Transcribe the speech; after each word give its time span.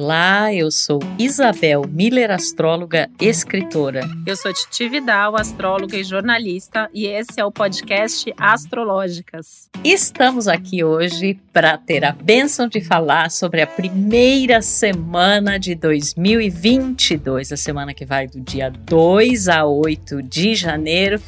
Olá, 0.00 0.54
eu 0.54 0.70
sou 0.70 1.00
Isabel 1.18 1.82
Miller, 1.88 2.30
astróloga, 2.30 3.10
escritora. 3.20 4.08
Eu 4.24 4.36
sou 4.36 4.52
Titi 4.52 4.88
Vidal, 4.88 5.34
astróloga 5.34 5.96
e 5.96 6.04
jornalista, 6.04 6.88
e 6.94 7.06
esse 7.06 7.40
é 7.40 7.44
o 7.44 7.50
podcast 7.50 8.32
Astrológicas. 8.38 9.68
Estamos 9.82 10.46
aqui 10.46 10.84
hoje 10.84 11.36
para 11.52 11.76
ter 11.76 12.04
a 12.04 12.12
bênção 12.12 12.68
de 12.68 12.80
falar 12.80 13.28
sobre 13.32 13.60
a 13.60 13.66
primeira 13.66 14.62
semana 14.62 15.58
de 15.58 15.74
2022, 15.74 17.50
a 17.50 17.56
semana 17.56 17.92
que 17.92 18.06
vai 18.06 18.28
do 18.28 18.40
dia 18.40 18.70
2 18.70 19.48
a 19.48 19.64
8 19.64 20.22
de 20.22 20.54
janeiro. 20.54 21.20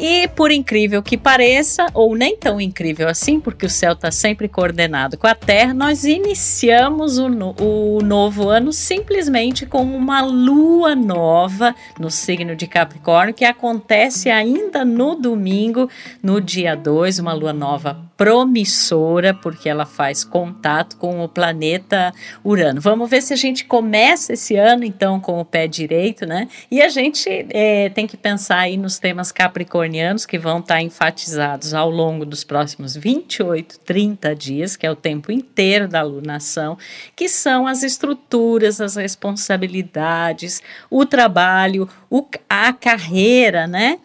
E 0.00 0.26
por 0.28 0.50
incrível 0.50 1.02
que 1.02 1.18
pareça, 1.18 1.84
ou 1.92 2.16
nem 2.16 2.34
tão 2.34 2.58
incrível 2.58 3.06
assim, 3.06 3.38
porque 3.38 3.66
o 3.66 3.68
céu 3.68 3.92
está 3.92 4.10
sempre 4.10 4.48
coordenado 4.48 5.18
com 5.18 5.26
a 5.26 5.34
Terra, 5.34 5.74
nós 5.74 6.04
iniciamos 6.04 7.18
o, 7.18 7.28
no, 7.28 7.54
o 7.60 8.00
novo 8.02 8.48
ano 8.48 8.72
simplesmente 8.72 9.66
com 9.66 9.82
uma 9.82 10.22
lua 10.22 10.94
nova 10.94 11.74
no 11.98 12.10
signo 12.10 12.56
de 12.56 12.66
Capricórnio, 12.66 13.34
que 13.34 13.44
acontece 13.44 14.30
ainda 14.30 14.86
no 14.86 15.14
domingo, 15.14 15.86
no 16.22 16.40
dia 16.40 16.74
2, 16.74 17.18
uma 17.18 17.34
lua 17.34 17.52
nova 17.52 18.08
promissora, 18.16 19.34
porque 19.34 19.68
ela 19.68 19.84
faz 19.84 20.24
contato 20.24 20.96
com 20.96 21.22
o 21.22 21.28
planeta 21.28 22.12
Urano. 22.42 22.80
Vamos 22.80 23.08
ver 23.08 23.22
se 23.22 23.34
a 23.34 23.36
gente 23.36 23.66
começa 23.66 24.32
esse 24.32 24.56
ano, 24.56 24.84
então, 24.84 25.20
com 25.20 25.40
o 25.40 25.44
pé 25.44 25.66
direito, 25.66 26.24
né? 26.24 26.48
E 26.70 26.80
a 26.80 26.88
gente 26.88 27.28
é, 27.50 27.90
tem 27.90 28.06
que 28.06 28.16
pensar 28.16 28.60
aí 28.60 28.76
nos 28.76 28.98
temas 28.98 29.30
capricornianos 29.30 29.89
que 30.26 30.38
vão 30.38 30.58
estar 30.60 30.80
enfatizados 30.80 31.74
ao 31.74 31.90
longo 31.90 32.24
dos 32.24 32.44
próximos 32.44 32.96
28, 32.96 33.80
30 33.80 34.34
dias, 34.34 34.76
que 34.76 34.86
é 34.86 34.90
o 34.90 34.96
tempo 34.96 35.32
inteiro 35.32 35.88
da 35.88 36.00
alunação, 36.00 36.76
que 37.16 37.28
são 37.28 37.66
as 37.66 37.82
estruturas, 37.82 38.80
as 38.80 38.96
responsabilidades, 38.96 40.62
o 40.90 41.04
trabalho, 41.04 41.88
o, 42.08 42.26
a 42.48 42.72
carreira, 42.72 43.66
né? 43.66 43.98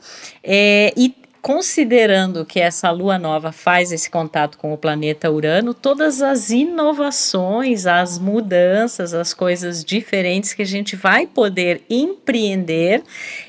É, 0.43 0.93
e 0.95 1.24
considerando 1.45 2.43
que 2.43 2.59
essa 2.59 2.89
lua 2.89 3.19
nova 3.19 3.51
faz 3.51 3.91
esse 3.91 4.09
contato 4.09 4.57
com 4.57 4.73
o 4.73 4.77
planeta 4.79 5.29
Urano, 5.29 5.75
todas 5.75 6.19
as 6.19 6.49
inovações, 6.49 7.85
as 7.85 8.17
mudanças, 8.17 9.13
as 9.13 9.31
coisas 9.31 9.85
diferentes 9.85 10.53
que 10.53 10.63
a 10.63 10.65
gente 10.65 10.95
vai 10.95 11.27
poder 11.27 11.83
empreender, 11.87 13.03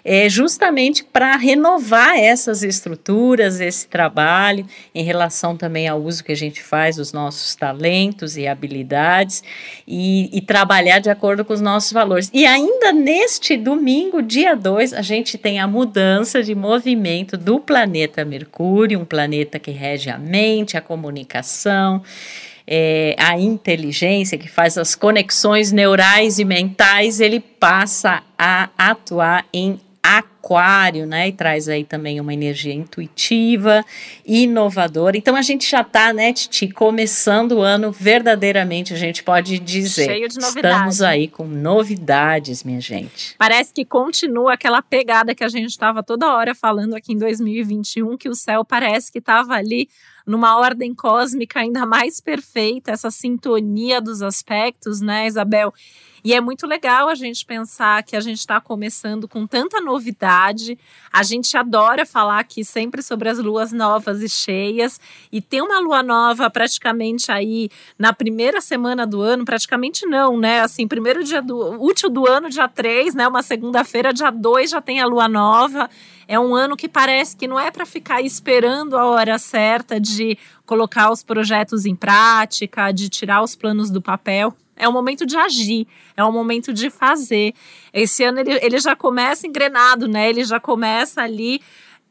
é, 0.05 0.29
justamente 0.29 1.05
para 1.05 1.37
renovar 1.37 2.19
essas 2.19 2.63
estruturas, 2.63 3.63
esse 3.63 3.89
trabalho, 3.89 4.67
em 4.95 5.03
relação 5.03 5.57
também 5.57 5.89
ao 5.89 5.99
uso 5.99 6.23
que 6.23 6.33
a 6.33 6.37
gente 6.37 6.63
faz 6.63 6.97
dos 6.97 7.15
nossos 7.15 7.55
talentos 7.55 8.37
e 8.37 8.47
habilidades, 8.47 9.43
e, 9.89 10.29
e 10.37 10.43
trabalhar 10.43 10.99
de 10.99 11.09
acordo 11.09 11.47
com 11.47 11.55
os 11.55 11.63
nossos 11.63 11.93
valores. 11.93 12.31
E 12.35 12.45
ainda 12.45 12.93
neste 12.93 13.57
domingo, 13.57 14.21
dia 14.21 14.55
2, 14.55 14.93
a 14.93 15.01
gente 15.01 15.39
tem 15.39 15.59
a 15.59 15.67
mudança 15.67 16.43
de 16.43 16.55
movimento 16.55 17.39
do 17.39 17.59
planeta 17.59 17.86
planeta 17.87 18.25
Mercúrio, 18.25 18.99
um 18.99 19.05
planeta 19.05 19.61
que 19.61 19.71
rege 19.71 20.11
a 20.11 20.19
mente, 20.19 20.77
a 20.77 20.81
comunicação, 20.81 22.03
é, 22.67 23.15
a 23.17 23.39
inteligência, 23.39 24.37
que 24.37 24.49
faz 24.49 24.77
as 24.77 24.97
conexões 24.97 25.71
neurais 25.71 26.41
e 26.41 26.45
mentais, 26.45 27.21
ele 27.21 27.39
passa 27.39 28.25
a 28.37 28.69
atuar 28.77 29.47
em 29.53 29.81
aquário, 30.07 31.07
né? 31.07 31.29
E 31.29 31.33
traz 31.33 31.69
aí 31.69 31.85
também 31.85 32.21
uma 32.21 32.33
energia 32.33 32.73
intuitiva, 32.73 33.85
inovadora. 34.25 35.17
Então 35.17 35.35
a 35.35 35.43
gente 35.43 35.69
já 35.69 35.81
está, 35.81 36.13
né, 36.13 36.33
Titi, 36.33 36.69
começando 36.69 37.53
o 37.53 37.61
ano 37.61 37.91
verdadeiramente, 37.91 38.95
a 38.95 38.97
gente 38.97 39.25
pode 39.25 39.59
dizer. 39.59 40.05
Cheio 40.05 40.29
de 40.29 40.39
novidades. 40.39 40.57
Estamos 40.57 41.03
aí 41.03 41.27
com 41.27 41.45
novidades, 41.45 42.63
minha 42.63 42.81
gente. 42.81 43.35
Parece 43.37 43.73
que 43.73 43.85
continua 43.85 44.55
aquela 44.55 44.81
pegada 44.81 45.35
que 45.35 45.43
a 45.43 45.49
gente 45.49 45.71
estava 45.71 46.03
toda 46.03 46.33
hora 46.33 46.55
falando 46.55 46.95
aqui 46.95 47.13
em 47.13 47.19
2021, 47.19 48.17
que 48.17 48.29
o 48.29 48.35
céu 48.35 48.65
parece 48.65 49.11
que 49.11 49.19
estava 49.19 49.55
ali 49.55 49.89
numa 50.27 50.59
ordem 50.59 50.95
cósmica 50.95 51.61
ainda 51.61 51.87
mais 51.87 52.21
perfeita, 52.21 52.91
essa 52.91 53.11
sintonia 53.11 54.01
dos 54.01 54.23
aspectos, 54.23 55.01
né, 55.01 55.27
Isabel? 55.27 55.73
E 56.27 56.35
é 56.35 56.41
muito 56.41 56.67
legal 56.67 57.09
a 57.09 57.15
gente 57.15 57.47
pensar 57.47 58.03
que 58.03 58.17
a 58.17 58.21
gente 58.21 58.41
está 58.41 58.61
começando 58.61 59.29
com 59.29 59.47
tanta 59.47 59.81
novidade. 59.81 60.77
A 61.13 61.23
gente 61.23 61.57
adora 61.57 62.05
falar 62.05 62.41
aqui 62.41 62.65
sempre 62.65 63.01
sobre 63.01 63.29
as 63.29 63.39
luas 63.39 63.71
novas 63.71 64.21
e 64.21 64.29
cheias. 64.29 65.01
E 65.31 65.41
tem 65.41 65.63
uma 65.63 65.79
lua 65.79 66.03
nova 66.03 66.51
praticamente 66.51 67.31
aí 67.31 67.71
na 67.97 68.13
primeira 68.13 68.61
semana 68.61 69.07
do 69.07 69.23
ano, 69.23 69.45
praticamente 69.45 70.05
não, 70.05 70.37
né? 70.37 70.63
Assim, 70.63 70.89
primeiro 70.89 71.23
dia 71.23 71.41
do 71.41 71.81
útil 71.81 72.11
do 72.11 72.27
ano, 72.27 72.51
dia 72.51 72.67
3, 72.67 73.15
né? 73.15 73.29
Uma 73.29 73.43
segunda-feira, 73.43 74.13
dia 74.13 74.33
2 74.33 74.71
já 74.71 74.81
tem 74.81 75.01
a 75.01 75.07
lua 75.07 75.29
nova. 75.29 75.89
É 76.29 76.39
um 76.41 76.55
ano 76.55 76.77
que 76.77 76.89
parece 76.89 77.37
que 77.37 77.47
não 77.47 77.59
é 77.59 77.71
para 77.71 77.87
ficar 77.87 78.21
esperando 78.21 78.97
a 78.97 79.05
hora 79.07 79.39
certa 79.39 80.01
de 80.01 80.37
colocar 80.65 81.11
os 81.11 81.23
projetos 81.23 81.87
em 81.87 81.95
prática, 81.95 82.91
de 82.91 83.09
tirar 83.09 83.43
os 83.43 83.55
planos 83.55 83.91
do 83.91 84.03
papel. 84.03 84.55
É 84.75 84.89
o 84.89 84.93
momento 84.93 85.25
de 85.25 85.37
agir, 85.37 85.87
é 86.17 86.25
o 86.25 86.33
momento 86.33 86.73
de 86.73 86.91
fazer. 86.91 87.55
Esse 87.93 88.25
ano 88.25 88.41
ele, 88.41 88.59
ele 88.61 88.79
já 88.79 88.95
começa 88.95 89.47
engrenado, 89.47 90.07
né? 90.09 90.29
Ele 90.29 90.45
já 90.45 90.61
começa 90.61 91.23
ali 91.23 91.61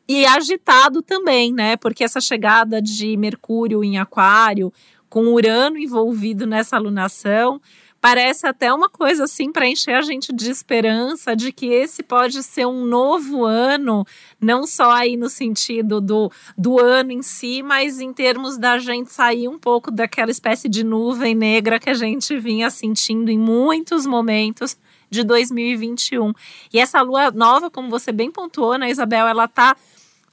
e 0.08 0.26
agitado 0.26 1.02
também, 1.02 1.52
né? 1.54 1.76
Porque 1.76 2.04
essa 2.04 2.22
chegada 2.22 2.82
de 2.82 3.18
Mercúrio 3.18 3.84
em 3.84 3.98
Aquário, 3.98 4.72
com 5.10 5.34
Urano 5.34 5.78
envolvido 5.78 6.48
nessa 6.48 6.76
alunação, 6.76 7.62
parece 8.06 8.46
até 8.46 8.72
uma 8.72 8.88
coisa 8.88 9.24
assim 9.24 9.52
para 9.52 9.68
encher 9.68 9.96
a 9.96 10.02
gente 10.04 10.32
de 10.32 10.52
esperança 10.52 11.36
de 11.36 11.52
que 11.52 11.66
esse 11.66 12.04
pode 12.04 12.44
ser 12.44 12.68
um 12.68 12.86
novo 12.86 13.44
ano, 13.44 14.06
não 14.40 14.68
só 14.68 14.92
aí 14.92 15.18
no 15.18 15.28
sentido 15.28 16.00
do, 16.00 16.32
do 16.56 16.80
ano 16.80 17.12
em 17.12 17.24
si, 17.24 17.64
mas 17.64 18.00
em 18.00 18.14
termos 18.14 18.60
da 18.60 18.78
gente 18.78 19.12
sair 19.12 19.48
um 19.48 19.58
pouco 19.58 19.90
daquela 19.90 20.30
espécie 20.30 20.70
de 20.70 20.84
nuvem 20.84 21.34
negra 21.34 21.80
que 21.80 21.90
a 21.90 21.96
gente 21.96 22.38
vinha 22.38 22.70
sentindo 22.70 23.32
em 23.32 23.40
muitos 23.40 24.06
momentos 24.06 24.78
de 25.10 25.24
2021. 25.24 26.32
E 26.72 26.78
essa 26.78 27.02
lua 27.02 27.32
nova, 27.32 27.72
como 27.72 27.90
você 27.90 28.12
bem 28.12 28.30
pontuou, 28.30 28.78
né, 28.78 28.92
Isabel, 28.92 29.26
ela 29.26 29.48
tá 29.48 29.76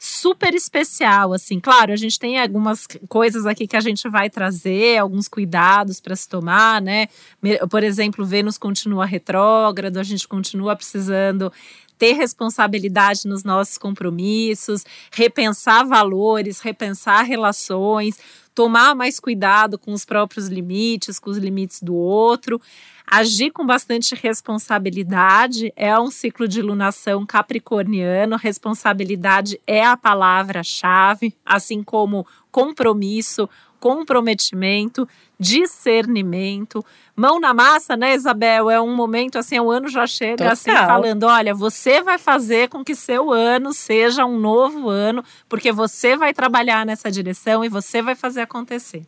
super 0.04 0.52
especial, 0.52 1.32
assim. 1.32 1.60
Claro, 1.60 1.92
a 1.92 1.96
gente 1.96 2.18
tem 2.18 2.36
algumas 2.36 2.88
coisas 3.08 3.46
aqui 3.46 3.68
que 3.68 3.76
a 3.76 3.80
gente 3.80 4.08
vai 4.08 4.28
trazer, 4.28 4.98
alguns 4.98 5.28
cuidados 5.28 6.00
para 6.00 6.16
se 6.16 6.28
tomar, 6.28 6.82
né? 6.82 7.06
Por 7.70 7.84
exemplo, 7.84 8.24
Vênus 8.24 8.58
continua 8.58 9.06
retrógrado, 9.06 9.98
a 9.98 10.02
gente 10.02 10.26
continua 10.26 10.74
precisando 10.74 11.52
ter 11.96 12.14
responsabilidade 12.14 13.28
nos 13.28 13.44
nossos 13.44 13.78
compromissos, 13.78 14.84
repensar 15.12 15.86
valores, 15.86 16.58
repensar 16.58 17.22
relações, 17.22 18.18
tomar 18.54 18.94
mais 18.94 19.18
cuidado 19.18 19.78
com 19.78 19.92
os 19.92 20.04
próprios 20.04 20.48
limites, 20.48 21.18
com 21.18 21.30
os 21.30 21.38
limites 21.38 21.82
do 21.82 21.94
outro 21.94 22.60
agir 23.12 23.50
com 23.50 23.66
bastante 23.66 24.14
responsabilidade. 24.14 25.70
É 25.76 25.98
um 25.98 26.10
ciclo 26.10 26.48
de 26.48 26.62
lunação 26.62 27.26
capricorniano. 27.26 28.36
Responsabilidade 28.36 29.60
é 29.66 29.84
a 29.84 29.98
palavra-chave, 29.98 31.34
assim 31.44 31.82
como 31.82 32.26
compromisso, 32.50 33.48
comprometimento, 33.82 35.08
discernimento. 35.40 36.84
Mão 37.16 37.40
na 37.40 37.52
massa, 37.52 37.96
né, 37.96 38.14
Isabel? 38.14 38.70
É 38.70 38.80
um 38.80 38.94
momento 38.94 39.36
assim, 39.38 39.58
o 39.58 39.72
ano 39.72 39.88
já 39.88 40.06
chega 40.06 40.52
assim, 40.52 40.70
Total. 40.70 40.84
assim 40.84 40.92
falando: 40.92 41.24
olha, 41.24 41.52
você 41.52 42.00
vai 42.00 42.16
fazer 42.16 42.68
com 42.68 42.84
que 42.84 42.94
seu 42.94 43.32
ano 43.32 43.74
seja 43.74 44.24
um 44.24 44.38
novo 44.38 44.88
ano, 44.88 45.24
porque 45.48 45.72
você 45.72 46.16
vai 46.16 46.32
trabalhar 46.32 46.86
nessa 46.86 47.10
direção 47.10 47.64
e 47.64 47.68
você 47.68 48.00
vai 48.00 48.14
fazer 48.14 48.42
acontecer. 48.42 49.04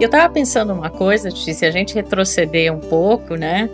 Eu 0.00 0.06
estava 0.06 0.32
pensando 0.32 0.72
uma 0.72 0.88
coisa, 0.88 1.30
se 1.30 1.66
a 1.66 1.70
gente 1.70 1.94
retroceder 1.94 2.72
um 2.72 2.80
pouco, 2.80 3.34
né? 3.34 3.68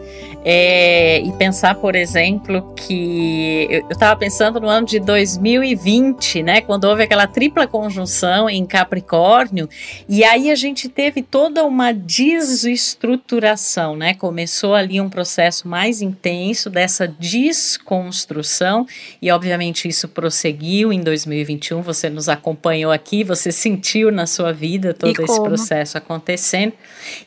É, 0.45 1.21
e 1.21 1.31
pensar, 1.33 1.77
por 1.77 1.95
exemplo, 1.97 2.75
que 2.75 3.67
eu 3.71 3.89
estava 3.91 4.17
pensando 4.17 4.61
no 4.61 4.69
ano 4.69 4.87
de 4.87 5.01
2020, 5.01 6.43
né, 6.45 6.61
quando 6.61 6.85
houve 6.85 7.03
aquela 7.03 7.27
tripla 7.27 7.67
conjunção 7.67 8.49
em 8.49 8.65
Capricórnio, 8.65 9.69
e 10.09 10.23
aí 10.23 10.53
a 10.53 10.55
gente 10.55 10.89
teve 10.89 11.21
toda 11.21 11.65
uma 11.65 11.93
desestruturação, 11.93 13.97
né? 13.97 14.15
Começou 14.15 14.73
ali 14.75 15.01
um 15.01 15.11
processo 15.11 15.67
mais 15.67 16.01
intenso 16.01 16.71
dessa 16.71 17.09
desconstrução, 17.09 18.87
e 19.21 19.33
obviamente 19.33 19.89
isso 19.89 20.07
prosseguiu 20.07 20.93
em 20.93 21.01
2021. 21.01 21.83
Você 21.83 22.09
nos 22.09 22.29
acompanhou 22.29 22.93
aqui, 22.93 23.25
você 23.25 23.51
sentiu 23.51 24.13
na 24.13 24.27
sua 24.27 24.53
vida 24.53 24.95
todo 24.95 25.21
esse 25.23 25.43
processo 25.43 25.99
acontecendo 25.99 26.16
acontecendo. 26.17 26.73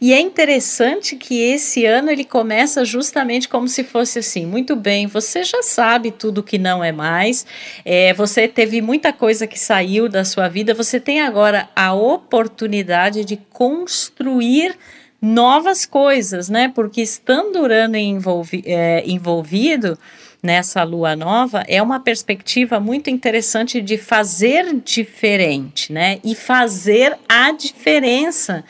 E 0.01 0.13
é 0.13 0.19
interessante 0.19 1.15
que 1.15 1.41
esse 1.41 1.85
ano 1.85 2.09
ele 2.09 2.25
começa 2.25 2.83
justamente 2.83 3.47
como 3.47 3.67
se 3.67 3.83
fosse 3.83 4.19
assim: 4.19 4.45
muito 4.45 4.75
bem, 4.75 5.07
você 5.07 5.43
já 5.43 5.63
sabe 5.63 6.11
tudo 6.11 6.43
que 6.43 6.57
não 6.57 6.83
é 6.83 6.91
mais, 6.91 7.45
é, 7.85 8.13
você 8.13 8.47
teve 8.47 8.81
muita 8.81 9.13
coisa 9.13 9.47
que 9.47 9.57
saiu 9.57 10.09
da 10.09 10.25
sua 10.25 10.47
vida, 10.49 10.73
você 10.73 10.99
tem 10.99 11.21
agora 11.21 11.69
a 11.75 11.93
oportunidade 11.93 13.23
de 13.23 13.37
construir 13.51 14.75
novas 15.21 15.85
coisas, 15.85 16.49
né? 16.49 16.71
Porque 16.73 17.01
estando 17.01 17.59
Urano 17.59 17.97
envolvi 17.97 18.63
é, 18.65 19.03
envolvido 19.05 19.97
nessa 20.41 20.83
lua 20.83 21.15
nova 21.15 21.63
é 21.67 21.81
uma 21.81 21.99
perspectiva 21.99 22.79
muito 22.79 23.09
interessante 23.09 23.81
de 23.81 23.97
fazer 23.97 24.75
diferente, 24.83 25.91
né? 25.91 26.19
E 26.23 26.35
fazer 26.35 27.17
a 27.27 27.51
diferença. 27.51 28.63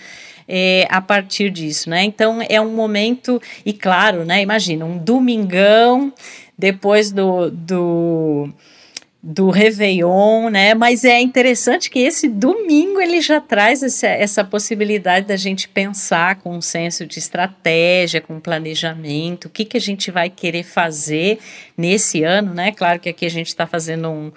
É, 0.51 0.88
a 0.89 1.00
partir 1.00 1.51
disso, 1.51 1.92
né? 1.92 2.04
Então 2.04 2.39
é 2.50 2.60
um 2.60 2.74
momento, 2.74 3.39
e 3.63 3.71
claro, 3.71 4.25
né? 4.25 4.42
Imagina, 4.42 4.83
um 4.83 4.98
domingão 4.98 6.12
depois 6.57 7.12
do, 7.12 7.51
do 7.51 8.50
do 9.21 9.50
Réveillon, 9.50 10.50
né? 10.50 10.74
Mas 10.74 11.04
é 11.04 11.19
interessante 11.19 11.89
que 11.89 12.00
esse 12.00 12.27
domingo 12.30 13.01
ele 13.01 13.19
já 13.19 13.42
traz 13.42 13.83
essa, 13.83 14.07
essa 14.07 14.44
possibilidade 14.45 15.27
da 15.27 15.36
gente 15.36 15.68
pensar 15.68 16.36
com 16.36 16.56
um 16.56 16.62
senso 16.62 17.06
de 17.06 17.19
estratégia, 17.19 18.21
com 18.21 18.39
planejamento, 18.39 19.45
o 19.45 19.50
que, 19.50 19.66
que 19.66 19.75
a 19.75 19.81
gente 19.81 20.10
vai 20.10 20.30
querer 20.30 20.63
fazer 20.63 21.39
nesse 21.77 22.24
ano, 22.24 22.54
né? 22.54 22.71
Claro 22.71 23.00
que 23.00 23.10
aqui 23.10 23.25
a 23.25 23.30
gente 23.30 23.48
está 23.48 23.68
fazendo 23.68 24.10
um, 24.10 24.31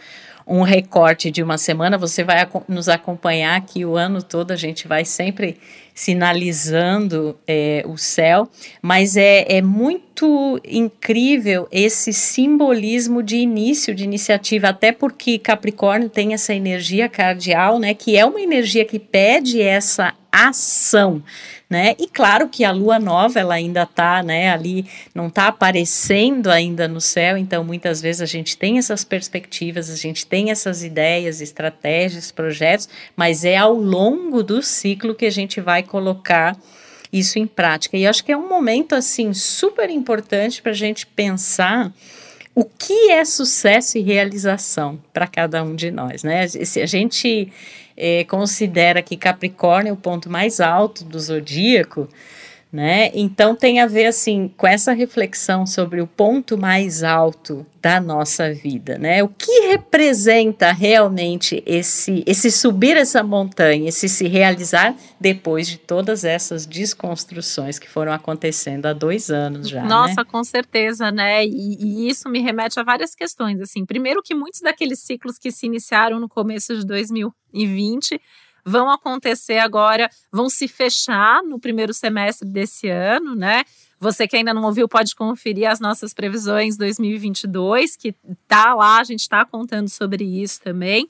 um 0.53 0.61
recorte 0.61 1.31
de 1.31 1.43
uma 1.43 1.57
semana, 1.57 1.97
você 1.97 2.23
vai 2.23 2.47
nos 2.69 2.87
acompanhar 2.87 3.57
aqui 3.57 3.87
o 3.87 3.97
ano 3.97 4.23
todo, 4.23 4.51
a 4.51 4.57
gente 4.57 4.87
vai 4.87 5.03
sempre 5.03 5.57
sinalizando 5.95 7.39
é, 7.47 7.83
o 7.87 7.97
céu, 7.97 8.47
mas 8.83 9.17
é, 9.17 9.47
é 9.49 9.63
muito 9.63 10.61
incrível 10.63 11.67
esse 11.73 12.13
simbolismo 12.13 13.23
de 13.23 13.37
início 13.37 13.95
de 13.95 14.05
iniciativa, 14.05 14.69
até 14.69 14.93
porque 14.93 15.39
Capricórnio 15.39 16.11
tem 16.11 16.35
essa 16.35 16.55
energia 16.55 17.09
cardial, 17.09 17.79
né, 17.79 17.95
que 17.95 18.15
é 18.15 18.25
uma 18.27 18.41
energia 18.41 18.85
que 18.85 18.99
pede 18.99 19.63
essa 19.63 20.13
ação, 20.31 21.23
né? 21.73 21.97
E 21.99 22.07
claro 22.07 22.51
que 22.51 22.67
a 22.67 22.71
lua 22.71 22.99
nova 22.99 23.41
ela 23.41 23.55
ainda 23.55 23.85
está, 23.85 24.23
né, 24.23 24.51
ali 24.51 24.85
não 25.15 25.29
está 25.29 25.47
aparecendo 25.47 26.51
ainda 26.51 26.87
no 26.87 27.01
céu, 27.01 27.39
então 27.39 27.65
muitas 27.65 28.03
vezes 28.03 28.21
a 28.21 28.27
gente 28.27 28.59
tem 28.59 28.77
essas 28.77 29.05
perspectivas, 29.05 29.89
a 29.89 29.97
gente 29.97 30.27
tem 30.27 30.51
essas 30.51 30.85
ideias, 30.85 31.41
estratégias, 31.41 32.31
projetos, 32.31 32.91
mas 33.17 33.43
é 33.43 33.57
ao 33.57 33.73
longo 33.73 34.43
do 34.43 34.63
ciclo 34.63 35.15
que 35.15 35.25
a 35.25 35.31
gente 35.31 35.63
vai 35.63 35.83
colocar 35.83 36.59
isso 37.11 37.39
em 37.39 37.47
prática. 37.47 37.97
E 37.97 38.07
acho 38.07 38.23
que 38.23 38.33
é 38.33 38.37
um 38.37 38.51
momento 38.51 38.95
assim 38.95 39.33
super 39.33 39.89
importante 39.89 40.61
para 40.61 40.73
a 40.73 40.75
gente 40.75 41.07
pensar 41.07 41.91
o 42.55 42.67
que 42.67 43.11
é 43.11 43.25
sucesso 43.25 43.97
e 43.97 44.03
realização 44.03 45.01
para 45.11 45.27
cada 45.27 45.65
um 45.65 45.75
de 45.75 45.91
nós, 45.91 46.23
né? 46.23 46.47
Se 46.47 46.83
a 46.83 46.87
gente 46.87 47.51
é, 47.97 48.25
considera 48.25 49.03
que 49.03 49.17
Capricórnio 49.17 49.91
é 49.91 49.93
o 49.93 49.97
ponto 49.97 50.31
mais 50.31 50.61
alto 50.61 51.05
do 51.05 51.19
zodíaco, 51.19 52.09
né? 52.73 53.11
Então 53.13 53.55
tem 53.55 53.81
a 53.81 53.87
ver 53.87 54.07
assim 54.07 54.49
com 54.57 54.67
essa 54.67 54.93
reflexão 54.93 55.67
sobre 55.67 56.01
o 56.01 56.07
ponto 56.07 56.57
mais 56.57 57.03
alto 57.03 57.67
da 57.83 58.01
nossa 58.01 58.51
vida, 58.55 58.97
né? 58.97 59.23
O 59.23 59.29
que 59.29 59.69
representa 59.69 60.73
realmente 60.73 61.63
esse 61.67 62.25
esse 62.27 62.51
subir 62.51 62.97
essa 62.97 63.23
montanha, 63.23 63.91
esse 63.91 64.09
se 64.09 64.27
realizar 64.27 64.97
depois 65.21 65.69
de 65.69 65.77
todas 65.77 66.25
essas 66.25 66.65
desconstruções 66.65 67.79
que 67.79 67.91
foram 67.91 68.11
acontecendo 68.11 68.87
há 68.87 68.95
dois 68.95 69.31
anos 69.31 69.69
já. 69.69 69.83
Nossa, 69.83 70.23
né? 70.23 70.25
com 70.25 70.43
certeza, 70.43 71.13
né? 71.13 71.45
E, 71.45 71.77
e 71.79 72.09
isso 72.09 72.27
me 72.31 72.41
remete 72.41 72.81
a 72.81 72.83
várias 72.83 73.15
questões. 73.15 73.61
Assim, 73.61 73.85
primeiro 73.85 74.23
que 74.23 74.35
muitos 74.35 74.63
daqueles 74.63 75.01
ciclos 75.01 75.37
que 75.39 75.53
se 75.53 75.67
iniciaram 75.67 76.19
no 76.19 76.29
começo 76.29 76.75
de 76.75 76.87
2020 76.87 78.19
vão 78.65 78.91
acontecer 78.91 79.59
agora, 79.59 80.09
vão 80.31 80.49
se 80.49 80.69
fechar 80.69 81.43
no 81.43 81.59
primeiro 81.59 81.93
semestre 81.93 82.49
desse 82.49 82.89
ano, 82.89 83.35
né? 83.35 83.65
Você 83.99 84.27
que 84.27 84.37
ainda 84.37 84.53
não 84.53 84.65
ouviu 84.65 84.89
pode 84.89 85.15
conferir 85.15 85.71
as 85.71 85.79
nossas 85.79 86.13
previsões 86.13 86.77
2022, 86.77 87.97
que 87.97 88.15
tá 88.49 88.75
lá, 88.75 88.99
a 88.99 89.05
gente 89.05 89.21
está 89.21 89.45
contando 89.45 89.89
sobre 89.89 90.25
isso 90.25 90.61
também. 90.61 91.07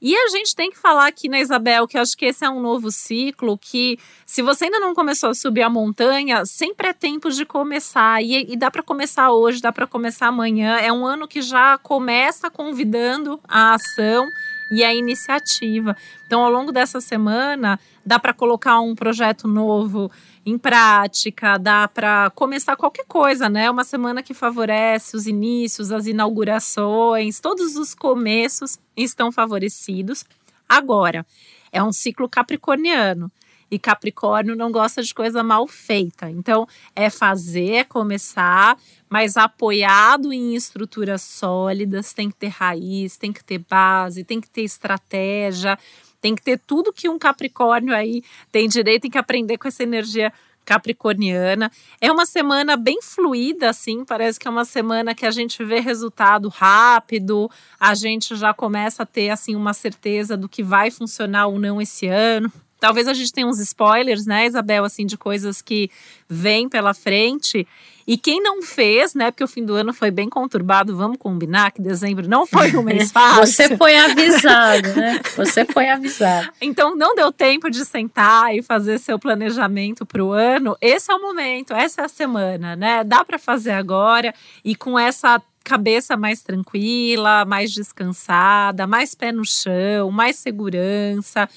E 0.00 0.14
a 0.14 0.28
gente 0.28 0.54
tem 0.54 0.70
que 0.70 0.78
falar 0.78 1.06
aqui 1.06 1.30
na 1.30 1.40
Isabel 1.40 1.86
que 1.88 1.96
eu 1.96 2.02
acho 2.02 2.16
que 2.16 2.26
esse 2.26 2.44
é 2.44 2.50
um 2.50 2.60
novo 2.60 2.90
ciclo 2.90 3.56
que, 3.56 3.98
se 4.26 4.42
você 4.42 4.64
ainda 4.66 4.78
não 4.78 4.94
começou 4.94 5.30
a 5.30 5.34
subir 5.34 5.62
a 5.62 5.70
montanha, 5.70 6.44
sempre 6.44 6.88
é 6.88 6.92
tempo 6.92 7.30
de 7.30 7.46
começar. 7.46 8.22
E, 8.22 8.52
e 8.52 8.56
dá 8.56 8.70
para 8.70 8.82
começar 8.82 9.30
hoje, 9.30 9.62
dá 9.62 9.72
para 9.72 9.86
começar 9.86 10.26
amanhã. 10.26 10.76
É 10.76 10.92
um 10.92 11.06
ano 11.06 11.26
que 11.26 11.40
já 11.40 11.78
começa 11.78 12.50
convidando 12.50 13.40
a 13.48 13.74
ação 13.74 14.26
e 14.70 14.82
a 14.82 14.94
iniciativa. 14.94 15.96
Então, 16.26 16.42
ao 16.42 16.50
longo 16.50 16.72
dessa 16.72 17.00
semana, 17.00 17.78
dá 18.04 18.18
para 18.18 18.32
colocar 18.32 18.80
um 18.80 18.94
projeto 18.94 19.46
novo 19.46 20.10
em 20.44 20.58
prática, 20.58 21.58
dá 21.58 21.88
para 21.88 22.30
começar 22.30 22.76
qualquer 22.76 23.06
coisa, 23.06 23.48
né? 23.48 23.70
Uma 23.70 23.84
semana 23.84 24.22
que 24.22 24.34
favorece 24.34 25.16
os 25.16 25.26
inícios, 25.26 25.90
as 25.90 26.06
inaugurações, 26.06 27.40
todos 27.40 27.76
os 27.76 27.94
começos 27.94 28.78
estão 28.96 29.32
favorecidos. 29.32 30.24
Agora, 30.68 31.24
é 31.72 31.82
um 31.82 31.92
ciclo 31.92 32.28
capricorniano. 32.28 33.30
E 33.70 33.78
Capricórnio 33.78 34.56
não 34.56 34.70
gosta 34.70 35.02
de 35.02 35.12
coisa 35.14 35.42
mal 35.42 35.66
feita. 35.66 36.30
Então, 36.30 36.66
é 36.94 37.10
fazer, 37.10 37.70
é 37.72 37.84
começar, 37.84 38.76
mas 39.08 39.36
apoiado 39.36 40.32
em 40.32 40.54
estruturas 40.54 41.22
sólidas, 41.22 42.12
tem 42.12 42.30
que 42.30 42.36
ter 42.36 42.48
raiz, 42.48 43.16
tem 43.16 43.32
que 43.32 43.44
ter 43.44 43.58
base, 43.58 44.24
tem 44.24 44.40
que 44.40 44.50
ter 44.50 44.62
estratégia, 44.62 45.78
tem 46.20 46.34
que 46.34 46.42
ter 46.42 46.58
tudo 46.58 46.92
que 46.92 47.08
um 47.08 47.18
Capricórnio 47.18 47.94
aí 47.94 48.22
tem 48.50 48.68
direito, 48.68 49.02
tem 49.02 49.10
que 49.10 49.18
aprender 49.18 49.58
com 49.58 49.68
essa 49.68 49.82
energia 49.82 50.32
capricorniana. 50.64 51.70
É 52.00 52.10
uma 52.10 52.26
semana 52.26 52.76
bem 52.76 53.00
fluida, 53.02 53.70
assim, 53.70 54.04
parece 54.04 54.40
que 54.40 54.48
é 54.48 54.50
uma 54.50 54.64
semana 54.64 55.14
que 55.14 55.26
a 55.26 55.30
gente 55.30 55.62
vê 55.62 55.80
resultado 55.80 56.48
rápido, 56.48 57.50
a 57.78 57.94
gente 57.94 58.34
já 58.34 58.54
começa 58.54 59.02
a 59.02 59.06
ter, 59.06 59.30
assim, 59.30 59.54
uma 59.54 59.74
certeza 59.74 60.36
do 60.36 60.48
que 60.48 60.62
vai 60.62 60.90
funcionar 60.90 61.46
ou 61.46 61.58
não 61.58 61.80
esse 61.80 62.06
ano. 62.06 62.50
Talvez 62.84 63.08
a 63.08 63.14
gente 63.14 63.32
tenha 63.32 63.46
uns 63.46 63.58
spoilers, 63.60 64.26
né, 64.26 64.44
Isabel, 64.44 64.84
assim, 64.84 65.06
de 65.06 65.16
coisas 65.16 65.62
que 65.62 65.90
vêm 66.28 66.68
pela 66.68 66.92
frente. 66.92 67.66
E 68.06 68.18
quem 68.18 68.42
não 68.42 68.60
fez, 68.60 69.14
né, 69.14 69.30
porque 69.30 69.42
o 69.42 69.48
fim 69.48 69.64
do 69.64 69.72
ano 69.72 69.94
foi 69.94 70.10
bem 70.10 70.28
conturbado, 70.28 70.94
vamos 70.94 71.16
combinar 71.16 71.72
que 71.72 71.80
dezembro 71.80 72.28
não 72.28 72.46
foi 72.46 72.76
um 72.76 72.82
mês 72.82 73.08
fácil. 73.10 73.46
Você 73.46 73.74
foi 73.78 73.96
avisado, 73.96 74.88
né? 74.94 75.18
Você 75.34 75.64
foi 75.64 75.88
avisado. 75.88 76.52
então 76.60 76.94
não 76.94 77.14
deu 77.14 77.32
tempo 77.32 77.70
de 77.70 77.86
sentar 77.86 78.54
e 78.54 78.60
fazer 78.60 78.98
seu 78.98 79.18
planejamento 79.18 80.04
para 80.04 80.22
o 80.22 80.32
ano. 80.32 80.76
Esse 80.78 81.10
é 81.10 81.14
o 81.14 81.22
momento, 81.22 81.72
essa 81.72 82.02
é 82.02 82.04
a 82.04 82.08
semana, 82.08 82.76
né? 82.76 83.02
Dá 83.02 83.24
para 83.24 83.38
fazer 83.38 83.72
agora 83.72 84.34
e 84.62 84.76
com 84.76 84.98
essa 84.98 85.40
cabeça 85.64 86.18
mais 86.18 86.42
tranquila, 86.42 87.46
mais 87.46 87.72
descansada, 87.72 88.86
mais 88.86 89.14
pé 89.14 89.32
no 89.32 89.46
chão, 89.46 90.10
mais 90.10 90.36
segurança. 90.36 91.48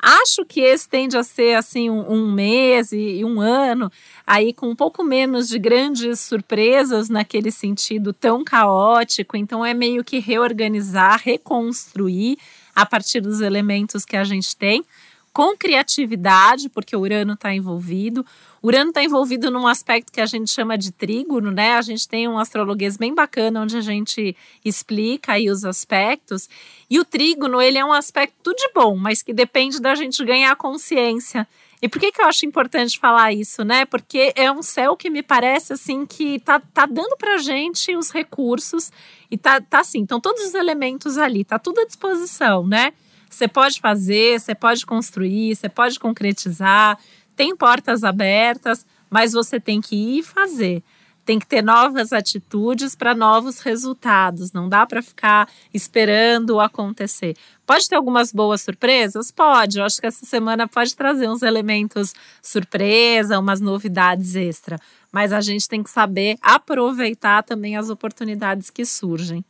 Acho 0.00 0.44
que 0.44 0.60
esse 0.60 0.88
tende 0.88 1.16
a 1.16 1.22
ser 1.22 1.54
assim 1.54 1.88
um, 1.88 2.12
um 2.12 2.32
mês 2.32 2.92
e, 2.92 3.18
e, 3.18 3.24
um 3.24 3.40
ano, 3.40 3.90
aí 4.26 4.52
com 4.52 4.68
um 4.68 4.76
pouco 4.76 5.02
menos 5.02 5.48
de 5.48 5.58
grandes 5.58 6.20
surpresas 6.20 7.08
naquele 7.08 7.50
sentido 7.50 8.12
tão 8.12 8.44
caótico. 8.44 9.36
Então 9.36 9.64
é 9.64 9.72
meio 9.72 10.04
que 10.04 10.18
reorganizar, 10.18 11.20
reconstruir 11.24 12.36
a 12.74 12.84
partir 12.84 13.20
dos 13.20 13.40
elementos 13.40 14.04
que 14.04 14.16
a 14.16 14.24
gente 14.24 14.54
tem, 14.54 14.84
com 15.36 15.54
criatividade, 15.54 16.70
porque 16.70 16.96
o 16.96 17.00
Urano 17.00 17.34
está 17.34 17.52
envolvido. 17.54 18.24
Urano 18.62 18.88
está 18.88 19.04
envolvido 19.04 19.50
num 19.50 19.66
aspecto 19.66 20.10
que 20.10 20.22
a 20.22 20.24
gente 20.24 20.50
chama 20.50 20.78
de 20.78 20.90
trígono, 20.90 21.50
né? 21.50 21.74
A 21.74 21.82
gente 21.82 22.08
tem 22.08 22.26
um 22.26 22.38
astrologuês 22.38 22.96
bem 22.96 23.14
bacana 23.14 23.60
onde 23.60 23.76
a 23.76 23.82
gente 23.82 24.34
explica 24.64 25.32
aí 25.34 25.50
os 25.50 25.62
aspectos. 25.62 26.48
E 26.88 26.98
o 26.98 27.04
trígono, 27.04 27.60
ele 27.60 27.76
é 27.76 27.84
um 27.84 27.92
aspecto 27.92 28.54
de 28.54 28.70
bom, 28.74 28.96
mas 28.96 29.20
que 29.20 29.34
depende 29.34 29.78
da 29.78 29.94
gente 29.94 30.24
ganhar 30.24 30.56
consciência. 30.56 31.46
E 31.82 31.86
por 31.86 32.00
que, 32.00 32.12
que 32.12 32.22
eu 32.22 32.24
acho 32.24 32.46
importante 32.46 32.98
falar 32.98 33.34
isso, 33.34 33.62
né? 33.62 33.84
Porque 33.84 34.32
é 34.36 34.50
um 34.50 34.62
céu 34.62 34.96
que 34.96 35.10
me 35.10 35.22
parece 35.22 35.74
assim 35.74 36.06
que 36.06 36.40
tá, 36.40 36.58
tá 36.72 36.86
dando 36.86 37.14
pra 37.18 37.36
gente 37.36 37.94
os 37.94 38.10
recursos 38.10 38.90
e 39.30 39.36
tá, 39.36 39.60
tá 39.60 39.80
assim, 39.80 39.98
então 39.98 40.18
todos 40.18 40.42
os 40.42 40.54
elementos 40.54 41.18
ali, 41.18 41.44
tá 41.44 41.58
tudo 41.58 41.82
à 41.82 41.84
disposição, 41.84 42.66
né? 42.66 42.94
Você 43.28 43.48
pode 43.48 43.80
fazer, 43.80 44.40
você 44.40 44.54
pode 44.54 44.86
construir, 44.86 45.54
você 45.54 45.68
pode 45.68 45.98
concretizar 45.98 46.98
tem 47.36 47.54
portas 47.54 48.02
abertas, 48.02 48.86
mas 49.10 49.34
você 49.34 49.60
tem 49.60 49.80
que 49.80 49.94
ir 49.94 50.22
fazer. 50.22 50.82
tem 51.24 51.40
que 51.40 51.46
ter 51.46 51.60
novas 51.60 52.12
atitudes 52.12 52.94
para 52.94 53.12
novos 53.12 53.58
resultados. 53.58 54.52
Não 54.52 54.68
dá 54.68 54.86
para 54.86 55.02
ficar 55.02 55.48
esperando 55.74 56.60
acontecer. 56.60 57.36
Pode 57.66 57.88
ter 57.88 57.96
algumas 57.96 58.30
boas 58.30 58.62
surpresas? 58.62 59.32
Pode. 59.32 59.80
Eu 59.80 59.84
acho 59.84 60.00
que 60.00 60.06
essa 60.06 60.24
semana 60.24 60.68
pode 60.68 60.94
trazer 60.94 61.28
uns 61.28 61.42
elementos 61.42 62.14
surpresa, 62.40 63.40
umas 63.40 63.60
novidades 63.60 64.36
extra. 64.36 64.78
Mas 65.10 65.32
a 65.32 65.40
gente 65.40 65.68
tem 65.68 65.82
que 65.82 65.90
saber 65.90 66.38
aproveitar 66.40 67.42
também 67.42 67.76
as 67.76 67.90
oportunidades 67.90 68.70
que 68.70 68.84
surgem. 68.84 69.44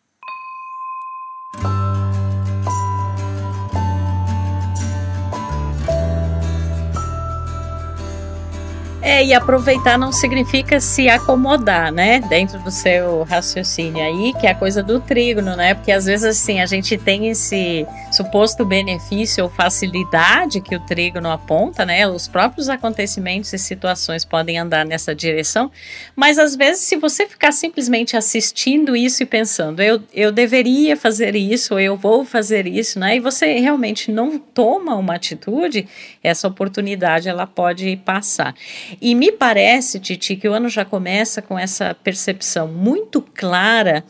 É, 9.08 9.24
e 9.24 9.32
aproveitar 9.32 9.96
não 9.96 10.10
significa 10.10 10.80
se 10.80 11.08
acomodar, 11.08 11.92
né? 11.92 12.18
Dentro 12.18 12.58
do 12.58 12.72
seu 12.72 13.22
raciocínio 13.22 14.02
aí, 14.02 14.32
que 14.32 14.48
é 14.48 14.50
a 14.50 14.54
coisa 14.54 14.82
do 14.82 14.98
trígono, 14.98 15.54
né? 15.54 15.74
Porque 15.74 15.92
às 15.92 16.06
vezes 16.06 16.24
assim, 16.24 16.60
a 16.60 16.66
gente 16.66 16.98
tem 16.98 17.28
esse 17.28 17.86
suposto 18.10 18.64
benefício 18.64 19.44
ou 19.44 19.48
facilidade 19.48 20.60
que 20.60 20.74
o 20.74 20.80
trígono 20.80 21.30
aponta, 21.30 21.86
né? 21.86 22.04
Os 22.08 22.26
próprios 22.26 22.68
acontecimentos 22.68 23.52
e 23.52 23.58
situações 23.58 24.24
podem 24.24 24.58
andar 24.58 24.84
nessa 24.84 25.14
direção, 25.14 25.70
mas 26.16 26.36
às 26.36 26.56
vezes 26.56 26.82
se 26.82 26.96
você 26.96 27.28
ficar 27.28 27.52
simplesmente 27.52 28.16
assistindo 28.16 28.96
isso 28.96 29.22
e 29.22 29.26
pensando, 29.26 29.80
eu, 29.80 30.02
eu 30.12 30.32
deveria 30.32 30.96
fazer 30.96 31.36
isso, 31.36 31.78
eu 31.78 31.96
vou 31.96 32.24
fazer 32.24 32.66
isso, 32.66 32.98
né? 32.98 33.14
E 33.14 33.20
você 33.20 33.56
realmente 33.60 34.10
não 34.10 34.36
toma 34.36 34.96
uma 34.96 35.14
atitude, 35.14 35.86
essa 36.24 36.48
oportunidade 36.48 37.28
ela 37.28 37.46
pode 37.46 37.96
passar. 38.04 38.52
E 39.00 39.14
me 39.14 39.32
parece, 39.32 40.00
Titi, 40.00 40.36
que 40.36 40.48
o 40.48 40.52
ano 40.52 40.68
já 40.68 40.84
começa 40.84 41.42
com 41.42 41.58
essa 41.58 41.94
percepção 41.94 42.68
muito 42.68 43.20
clara 43.20 44.04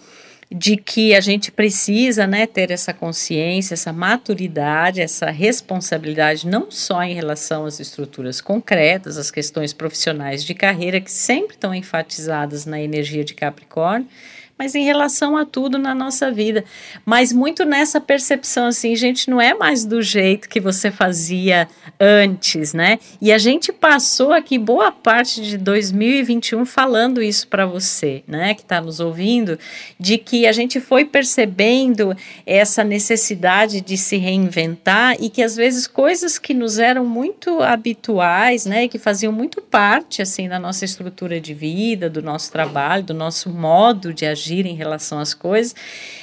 de 0.51 0.77
que 0.77 1.13
a 1.13 1.21
gente 1.21 1.51
precisa 1.51 2.27
né, 2.27 2.47
ter 2.47 2.71
essa 2.71 2.95
consciência, 2.95 3.75
essa 3.75 3.93
maturidade, 3.93 5.01
essa 5.01 5.29
responsabilidade, 5.31 6.47
não 6.47 6.71
só 6.71 7.03
em 7.03 7.15
relação 7.15 7.65
às 7.65 7.81
estruturas 7.81 8.41
concretas, 8.41 9.17
às 9.17 9.31
questões 9.31 9.73
profissionais 9.73 10.45
de 10.45 10.55
carreira, 10.55 11.01
que 11.01 11.11
sempre 11.11 11.57
estão 11.57 11.75
enfatizadas 11.75 12.65
na 12.65 12.81
energia 12.81 13.25
de 13.25 13.35
Capricórnio, 13.35 14.09
mas 14.59 14.75
em 14.75 14.85
relação 14.85 15.37
a 15.37 15.45
tudo 15.45 15.79
na 15.79 15.95
nossa 15.95 16.31
vida. 16.31 16.65
Mas 17.05 17.33
muito 17.33 17.65
nessa 17.65 18.01
percepção 18.01 18.67
assim, 18.67 18.97
gente, 18.97 19.29
não 19.29 19.41
é 19.41 19.55
mais 19.55 19.85
do 19.85 20.01
jeito 20.01 20.49
que 20.49 20.61
você 20.61 20.91
fazia 20.91 21.69
antes, 22.01 22.73
né? 22.73 22.99
E 23.21 23.33
a 23.33 23.39
gente 23.39 23.73
passou 23.73 24.33
aqui 24.33 24.59
boa 24.59 24.91
parte 24.91 25.43
de 25.43 25.59
2021 25.59 26.65
falando 26.65 27.23
isso 27.23 27.49
para 27.49 27.67
você, 27.67 28.23
né, 28.27 28.55
que 28.55 28.63
está 28.63 28.81
nos 28.81 28.99
ouvindo, 28.99 29.59
de 30.01 30.17
que 30.17 30.47
a 30.47 30.53
gente 30.53 30.81
foi 30.81 31.05
percebendo 31.05 32.17
essa 32.47 32.83
necessidade 32.83 33.81
de 33.81 33.97
se 33.97 34.17
reinventar 34.17 35.17
e 35.21 35.29
que 35.29 35.43
às 35.43 35.55
vezes 35.55 35.87
coisas 35.87 36.39
que 36.39 36.55
nos 36.55 36.79
eram 36.79 37.05
muito 37.05 37.63
habituais, 37.63 38.65
né, 38.65 38.85
e 38.85 38.89
que 38.89 38.99
faziam 38.99 39.33
muito 39.33 39.61
parte 39.61 40.23
assim 40.23 40.49
da 40.49 40.59
nossa 40.59 40.85
estrutura 40.85 41.41
de 41.41 41.53
vida, 41.53 42.09
do 42.09 42.23
nosso 42.23 42.51
trabalho, 42.51 43.05
do 43.05 43.15
nosso 43.15 43.51
modo 43.51 44.15
de 44.15 44.25
agir 44.25 44.46
agir 44.47 44.67
em 44.67 44.75
relação 44.75 45.19
às 45.19 45.35
coisas 45.35 45.75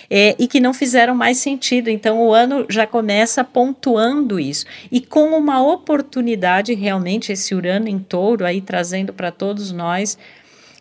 é, 0.09 0.35
e 0.39 0.47
que 0.47 0.59
não 0.59 0.73
fizeram 0.73 1.13
mais 1.13 1.37
sentido. 1.37 1.89
Então, 1.89 2.21
o 2.21 2.33
ano 2.33 2.65
já 2.69 2.87
começa 2.87 3.43
pontuando 3.43 4.39
isso 4.39 4.65
e 4.91 5.01
com 5.01 5.37
uma 5.37 5.61
oportunidade, 5.61 6.73
realmente, 6.73 7.31
esse 7.31 7.53
Urano 7.53 7.87
em 7.87 7.99
touro 7.99 8.45
aí 8.45 8.61
trazendo 8.61 9.13
para 9.13 9.31
todos 9.31 9.71
nós 9.71 10.17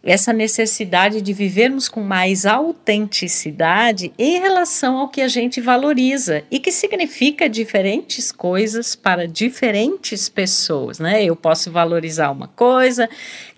essa 0.02 0.32
necessidade 0.32 1.20
de 1.20 1.32
vivermos 1.32 1.88
com 1.88 2.00
mais 2.00 2.44
autenticidade 2.44 4.12
em 4.18 4.40
relação 4.40 4.98
ao 4.98 5.08
que 5.08 5.20
a 5.20 5.28
gente 5.28 5.60
valoriza 5.60 6.42
e 6.50 6.58
que 6.58 6.72
significa 6.72 7.48
diferentes 7.48 8.32
coisas 8.32 8.96
para 8.96 9.28
diferentes 9.28 10.28
pessoas, 10.28 10.98
né? 10.98 11.24
Eu 11.24 11.36
posso 11.36 11.70
valorizar 11.70 12.30
uma 12.30 12.48
coisa, 12.48 13.08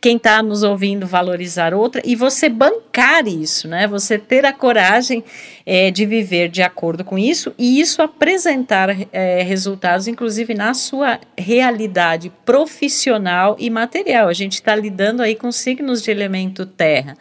quem 0.05 0.19
está 0.19 0.43
nos 0.43 0.63
ouvindo 0.63 1.07
valorizar 1.07 1.73
outra 1.73 2.03
e 2.05 2.15
você 2.15 2.47
bancar 2.47 3.27
isso, 3.27 3.67
né? 3.67 3.87
Você 3.87 4.19
ter 4.19 4.45
a 4.45 4.53
coragem 4.53 5.25
é, 5.65 5.91
de 5.91 6.05
viver 6.05 6.51
de 6.51 6.61
acordo 6.61 7.03
com 7.03 7.19
isso 7.19 7.55
e 7.57 7.81
isso 7.81 8.03
apresentar 8.03 8.95
é, 9.11 9.43
resultados, 9.43 10.07
inclusive 10.07 10.53
na 10.53 10.75
sua 10.75 11.19
realidade 11.39 12.31
profissional 12.45 13.57
e 13.59 13.71
material. 13.71 14.29
A 14.29 14.35
gente 14.35 14.57
está 14.57 14.77
lidando 14.77 15.23
aí 15.23 15.35
com 15.35 15.51
signos 15.51 16.03
de 16.03 16.11
elemento 16.11 16.67
terra 16.67 17.17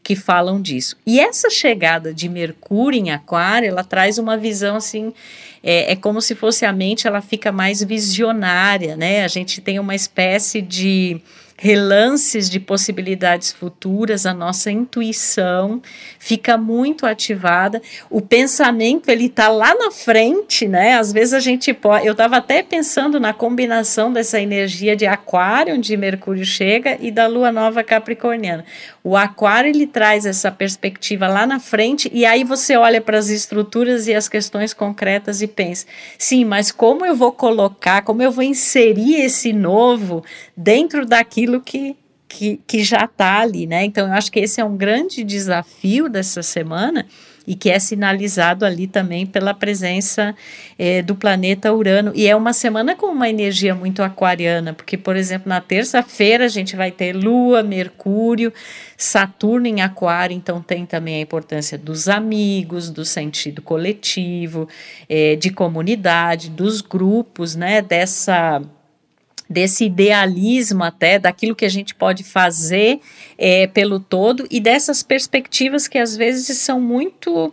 que 0.00 0.14
falam 0.14 0.62
disso. 0.62 0.96
E 1.04 1.18
essa 1.18 1.50
chegada 1.50 2.14
de 2.14 2.28
Mercúrio 2.28 3.00
em 3.00 3.10
Aquário, 3.10 3.68
ela 3.68 3.82
traz 3.82 4.16
uma 4.16 4.36
visão 4.36 4.76
assim, 4.76 5.12
é, 5.60 5.90
é, 5.90 5.96
como 5.96 6.22
se 6.22 6.36
fosse 6.36 6.64
a 6.64 6.72
mente, 6.72 7.08
ela 7.08 7.20
fica 7.20 7.50
mais 7.50 7.82
visionária, 7.82 8.96
né? 8.96 9.24
A 9.24 9.28
gente 9.28 9.60
tem 9.60 9.80
uma 9.80 9.96
espécie 9.96 10.62
de 10.62 11.20
relances 11.60 12.48
de 12.48 12.60
possibilidades 12.60 13.50
futuras, 13.50 14.24
a 14.24 14.32
nossa 14.32 14.70
intuição 14.70 15.82
fica 16.16 16.56
muito 16.56 17.04
ativada. 17.04 17.82
O 18.08 18.20
pensamento 18.20 19.08
ele 19.08 19.26
está 19.26 19.48
lá 19.48 19.74
na 19.74 19.90
frente, 19.90 20.68
né? 20.68 20.94
Às 20.94 21.12
vezes 21.12 21.34
a 21.34 21.40
gente 21.40 21.74
pode. 21.74 22.06
Eu 22.06 22.12
estava 22.12 22.36
até 22.36 22.62
pensando 22.62 23.18
na 23.18 23.32
combinação 23.32 24.12
dessa 24.12 24.40
energia 24.40 24.94
de 24.94 25.04
Aquário, 25.04 25.74
onde 25.74 25.96
Mercúrio 25.96 26.44
chega, 26.44 26.96
e 27.00 27.10
da 27.10 27.26
Lua 27.26 27.50
Nova 27.50 27.82
Capricorniana. 27.82 28.64
O 29.08 29.16
Aquário 29.16 29.70
ele 29.70 29.86
traz 29.86 30.26
essa 30.26 30.52
perspectiva 30.52 31.26
lá 31.26 31.46
na 31.46 31.58
frente 31.58 32.10
e 32.12 32.26
aí 32.26 32.44
você 32.44 32.76
olha 32.76 33.00
para 33.00 33.16
as 33.16 33.30
estruturas 33.30 34.06
e 34.06 34.14
as 34.14 34.28
questões 34.28 34.74
concretas 34.74 35.40
e 35.40 35.46
pensa: 35.46 35.86
sim, 36.18 36.44
mas 36.44 36.70
como 36.70 37.06
eu 37.06 37.16
vou 37.16 37.32
colocar, 37.32 38.02
como 38.02 38.22
eu 38.22 38.30
vou 38.30 38.44
inserir 38.44 39.14
esse 39.14 39.50
novo 39.50 40.22
dentro 40.54 41.06
daquilo 41.06 41.62
que 41.62 41.96
que, 42.28 42.60
que 42.66 42.84
já 42.84 43.06
está 43.06 43.40
ali, 43.40 43.66
né? 43.66 43.86
Então, 43.86 44.06
eu 44.06 44.12
acho 44.12 44.30
que 44.30 44.38
esse 44.38 44.60
é 44.60 44.64
um 44.64 44.76
grande 44.76 45.24
desafio 45.24 46.10
dessa 46.10 46.42
semana 46.42 47.06
e 47.48 47.54
que 47.54 47.70
é 47.70 47.78
sinalizado 47.78 48.66
ali 48.66 48.86
também 48.86 49.24
pela 49.24 49.54
presença 49.54 50.36
é, 50.78 51.00
do 51.00 51.16
planeta 51.16 51.72
Urano. 51.72 52.12
E 52.14 52.28
é 52.28 52.36
uma 52.36 52.52
semana 52.52 52.94
com 52.94 53.06
uma 53.06 53.26
energia 53.26 53.74
muito 53.74 54.02
aquariana, 54.02 54.74
porque, 54.74 54.98
por 54.98 55.16
exemplo, 55.16 55.48
na 55.48 55.58
terça-feira 55.58 56.44
a 56.44 56.48
gente 56.48 56.76
vai 56.76 56.90
ter 56.90 57.16
Lua, 57.16 57.62
Mercúrio, 57.62 58.52
Saturno 58.98 59.66
em 59.66 59.80
Aquário, 59.80 60.36
então 60.36 60.60
tem 60.60 60.84
também 60.84 61.16
a 61.16 61.20
importância 61.20 61.78
dos 61.78 62.06
amigos, 62.06 62.90
do 62.90 63.02
sentido 63.02 63.62
coletivo, 63.62 64.68
é, 65.08 65.34
de 65.34 65.48
comunidade, 65.48 66.50
dos 66.50 66.82
grupos, 66.82 67.56
né? 67.56 67.80
Dessa 67.80 68.60
desse 69.48 69.84
idealismo 69.84 70.84
até 70.84 71.18
daquilo 71.18 71.56
que 71.56 71.64
a 71.64 71.70
gente 71.70 71.94
pode 71.94 72.22
fazer 72.22 73.00
é, 73.36 73.66
pelo 73.66 73.98
todo 73.98 74.46
e 74.50 74.60
dessas 74.60 75.02
perspectivas 75.02 75.88
que 75.88 75.98
às 75.98 76.16
vezes 76.16 76.58
são 76.58 76.80
muito 76.80 77.52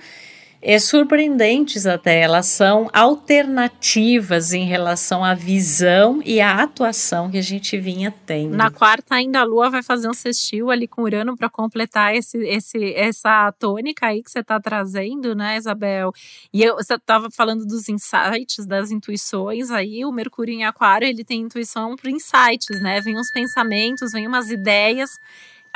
é, 0.67 0.79
surpreendentes 0.79 1.85
até, 1.85 2.21
elas 2.21 2.47
são 2.47 2.89
alternativas 2.91 4.51
em 4.51 4.65
relação 4.65 5.23
à 5.23 5.35
visão 5.35 6.21
e 6.25 6.41
à 6.41 6.63
atuação 6.63 7.29
que 7.29 7.37
a 7.37 7.41
gente 7.41 7.77
vinha 7.77 8.11
tendo. 8.25 8.57
Na 8.57 8.71
quarta 8.71 9.13
ainda 9.13 9.41
a 9.41 9.43
Lua 9.43 9.69
vai 9.69 9.83
fazer 9.83 10.09
um 10.09 10.13
sextil 10.13 10.71
ali 10.71 10.87
com 10.87 11.03
Urano 11.03 11.37
para 11.37 11.51
completar 11.51 12.15
esse, 12.15 12.39
esse, 12.39 12.95
essa 12.95 13.51
tônica 13.59 14.07
aí 14.07 14.23
que 14.23 14.31
você 14.31 14.39
está 14.39 14.59
trazendo, 14.59 15.35
né, 15.35 15.55
Isabel? 15.55 16.11
E 16.51 16.63
eu, 16.63 16.77
você 16.77 16.95
estava 16.95 17.29
falando 17.29 17.63
dos 17.63 17.87
insights, 17.87 18.65
das 18.65 18.89
intuições 18.89 19.69
aí, 19.69 20.03
o 20.03 20.11
Mercúrio 20.11 20.55
em 20.55 20.65
Aquário, 20.65 21.07
ele 21.07 21.23
tem 21.23 21.41
intuição 21.41 21.95
para 21.95 22.09
insights, 22.09 22.81
né? 22.81 22.99
Vem 23.01 23.19
uns 23.19 23.29
pensamentos, 23.29 24.13
vem 24.13 24.25
umas 24.25 24.49
ideias 24.49 25.19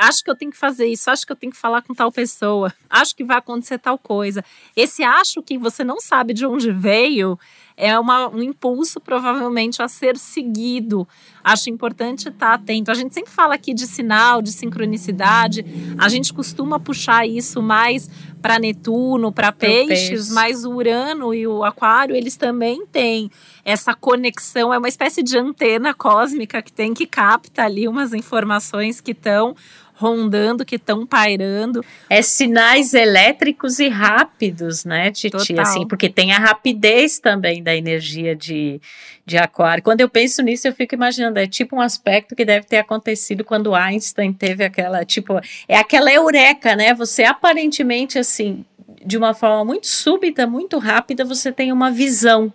acho 0.00 0.24
que 0.24 0.30
eu 0.30 0.34
tenho 0.34 0.50
que 0.50 0.56
fazer 0.56 0.86
isso, 0.86 1.10
acho 1.10 1.26
que 1.26 1.32
eu 1.32 1.36
tenho 1.36 1.52
que 1.52 1.58
falar 1.58 1.82
com 1.82 1.94
tal 1.94 2.10
pessoa, 2.10 2.72
acho 2.88 3.14
que 3.14 3.22
vai 3.22 3.36
acontecer 3.36 3.78
tal 3.78 3.98
coisa. 3.98 4.42
Esse 4.74 5.02
acho 5.02 5.42
que 5.42 5.58
você 5.58 5.84
não 5.84 6.00
sabe 6.00 6.32
de 6.32 6.46
onde 6.46 6.72
veio 6.72 7.38
é 7.76 7.98
uma, 7.98 8.28
um 8.28 8.42
impulso 8.42 9.00
provavelmente 9.00 9.82
a 9.82 9.88
ser 9.88 10.18
seguido. 10.18 11.08
Acho 11.42 11.70
importante 11.70 12.28
estar 12.28 12.52
atento. 12.52 12.90
A 12.90 12.94
gente 12.94 13.14
sempre 13.14 13.32
fala 13.32 13.54
aqui 13.54 13.72
de 13.72 13.86
sinal, 13.86 14.42
de 14.42 14.52
sincronicidade. 14.52 15.64
A 15.96 16.06
gente 16.10 16.32
costuma 16.32 16.78
puxar 16.78 17.26
isso 17.26 17.62
mais 17.62 18.10
para 18.42 18.58
Netuno, 18.58 19.32
para 19.32 19.50
peixes, 19.50 20.08
peixe. 20.08 20.32
mas 20.32 20.64
o 20.64 20.72
Urano 20.72 21.32
e 21.32 21.46
o 21.46 21.64
Aquário, 21.64 22.14
eles 22.14 22.36
também 22.36 22.84
têm 22.86 23.30
essa 23.64 23.94
conexão, 23.94 24.72
é 24.72 24.78
uma 24.78 24.88
espécie 24.88 25.22
de 25.22 25.36
antena 25.36 25.92
cósmica 25.92 26.62
que 26.62 26.72
tem 26.72 26.94
que 26.94 27.06
capta 27.06 27.64
ali 27.64 27.86
umas 27.86 28.14
informações 28.14 29.00
que 29.00 29.12
estão 29.12 29.54
rondando, 30.00 30.64
que 30.64 30.76
estão 30.76 31.06
pairando. 31.06 31.84
É 32.08 32.22
sinais 32.22 32.94
elétricos 32.94 33.78
e 33.78 33.88
rápidos, 33.88 34.84
né, 34.84 35.10
Titi? 35.10 35.30
Total. 35.30 35.60
Assim, 35.60 35.86
porque 35.86 36.08
tem 36.08 36.32
a 36.32 36.38
rapidez 36.38 37.18
também 37.18 37.62
da 37.62 37.76
energia 37.76 38.34
de, 38.34 38.80
de 39.26 39.36
aquário. 39.36 39.82
Quando 39.82 40.00
eu 40.00 40.08
penso 40.08 40.42
nisso, 40.42 40.66
eu 40.66 40.72
fico 40.72 40.94
imaginando, 40.94 41.38
é 41.38 41.46
tipo 41.46 41.76
um 41.76 41.80
aspecto 41.80 42.34
que 42.34 42.44
deve 42.44 42.66
ter 42.66 42.78
acontecido 42.78 43.44
quando 43.44 43.74
Einstein 43.74 44.32
teve 44.32 44.64
aquela, 44.64 45.04
tipo, 45.04 45.38
é 45.68 45.76
aquela 45.76 46.10
eureka, 46.10 46.74
né? 46.74 46.94
Você 46.94 47.24
aparentemente, 47.24 48.18
assim, 48.18 48.64
de 49.04 49.18
uma 49.18 49.34
forma 49.34 49.66
muito 49.66 49.86
súbita, 49.86 50.46
muito 50.46 50.78
rápida, 50.78 51.24
você 51.24 51.52
tem 51.52 51.72
uma 51.72 51.90
visão 51.90 52.52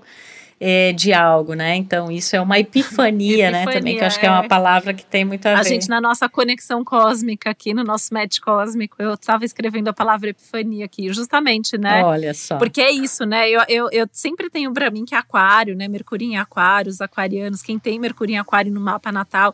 é, 0.59 0.93
de 0.93 1.11
algo, 1.11 1.53
né? 1.53 1.75
Então, 1.75 2.09
isso 2.09 2.35
é 2.35 2.41
uma 2.41 2.57
epifania, 2.57 3.49
epifania 3.49 3.51
né? 3.65 3.65
Também, 3.65 3.97
que 3.97 4.03
eu 4.03 4.07
acho 4.07 4.19
que 4.19 4.25
é 4.25 4.31
uma 4.31 4.45
é. 4.45 4.47
palavra 4.47 4.93
que 4.93 5.05
tem 5.05 5.25
muito 5.25 5.45
a, 5.45 5.51
a 5.51 5.55
ver. 5.55 5.59
A 5.61 5.63
gente, 5.63 5.89
na 5.89 5.99
nossa 5.99 6.29
conexão 6.29 6.83
cósmica 6.83 7.49
aqui, 7.49 7.73
no 7.73 7.83
nosso 7.83 8.13
match 8.13 8.39
cósmico, 8.39 8.95
eu 8.99 9.13
estava 9.13 9.43
escrevendo 9.43 9.89
a 9.89 9.93
palavra 9.93 10.29
epifania 10.29 10.85
aqui, 10.85 11.11
justamente, 11.11 11.77
né? 11.77 12.03
Olha 12.03 12.33
só. 12.33 12.57
Porque 12.57 12.81
é 12.81 12.91
isso, 12.91 13.25
né? 13.25 13.49
Eu, 13.49 13.61
eu, 13.67 13.89
eu 13.91 14.07
sempre 14.11 14.49
tenho 14.49 14.73
para 14.73 14.89
mim 14.89 15.03
que 15.03 15.13
aquário, 15.13 15.75
né? 15.75 15.87
Mercúrio 15.87 16.27
em 16.27 16.37
aquário, 16.37 16.89
os 16.89 17.01
aquarianos, 17.01 17.61
quem 17.61 17.77
tem 17.77 17.99
Mercúrio 17.99 18.33
em 18.33 18.37
aquário 18.37 18.71
no 18.71 18.79
mapa 18.79 19.11
natal. 19.11 19.53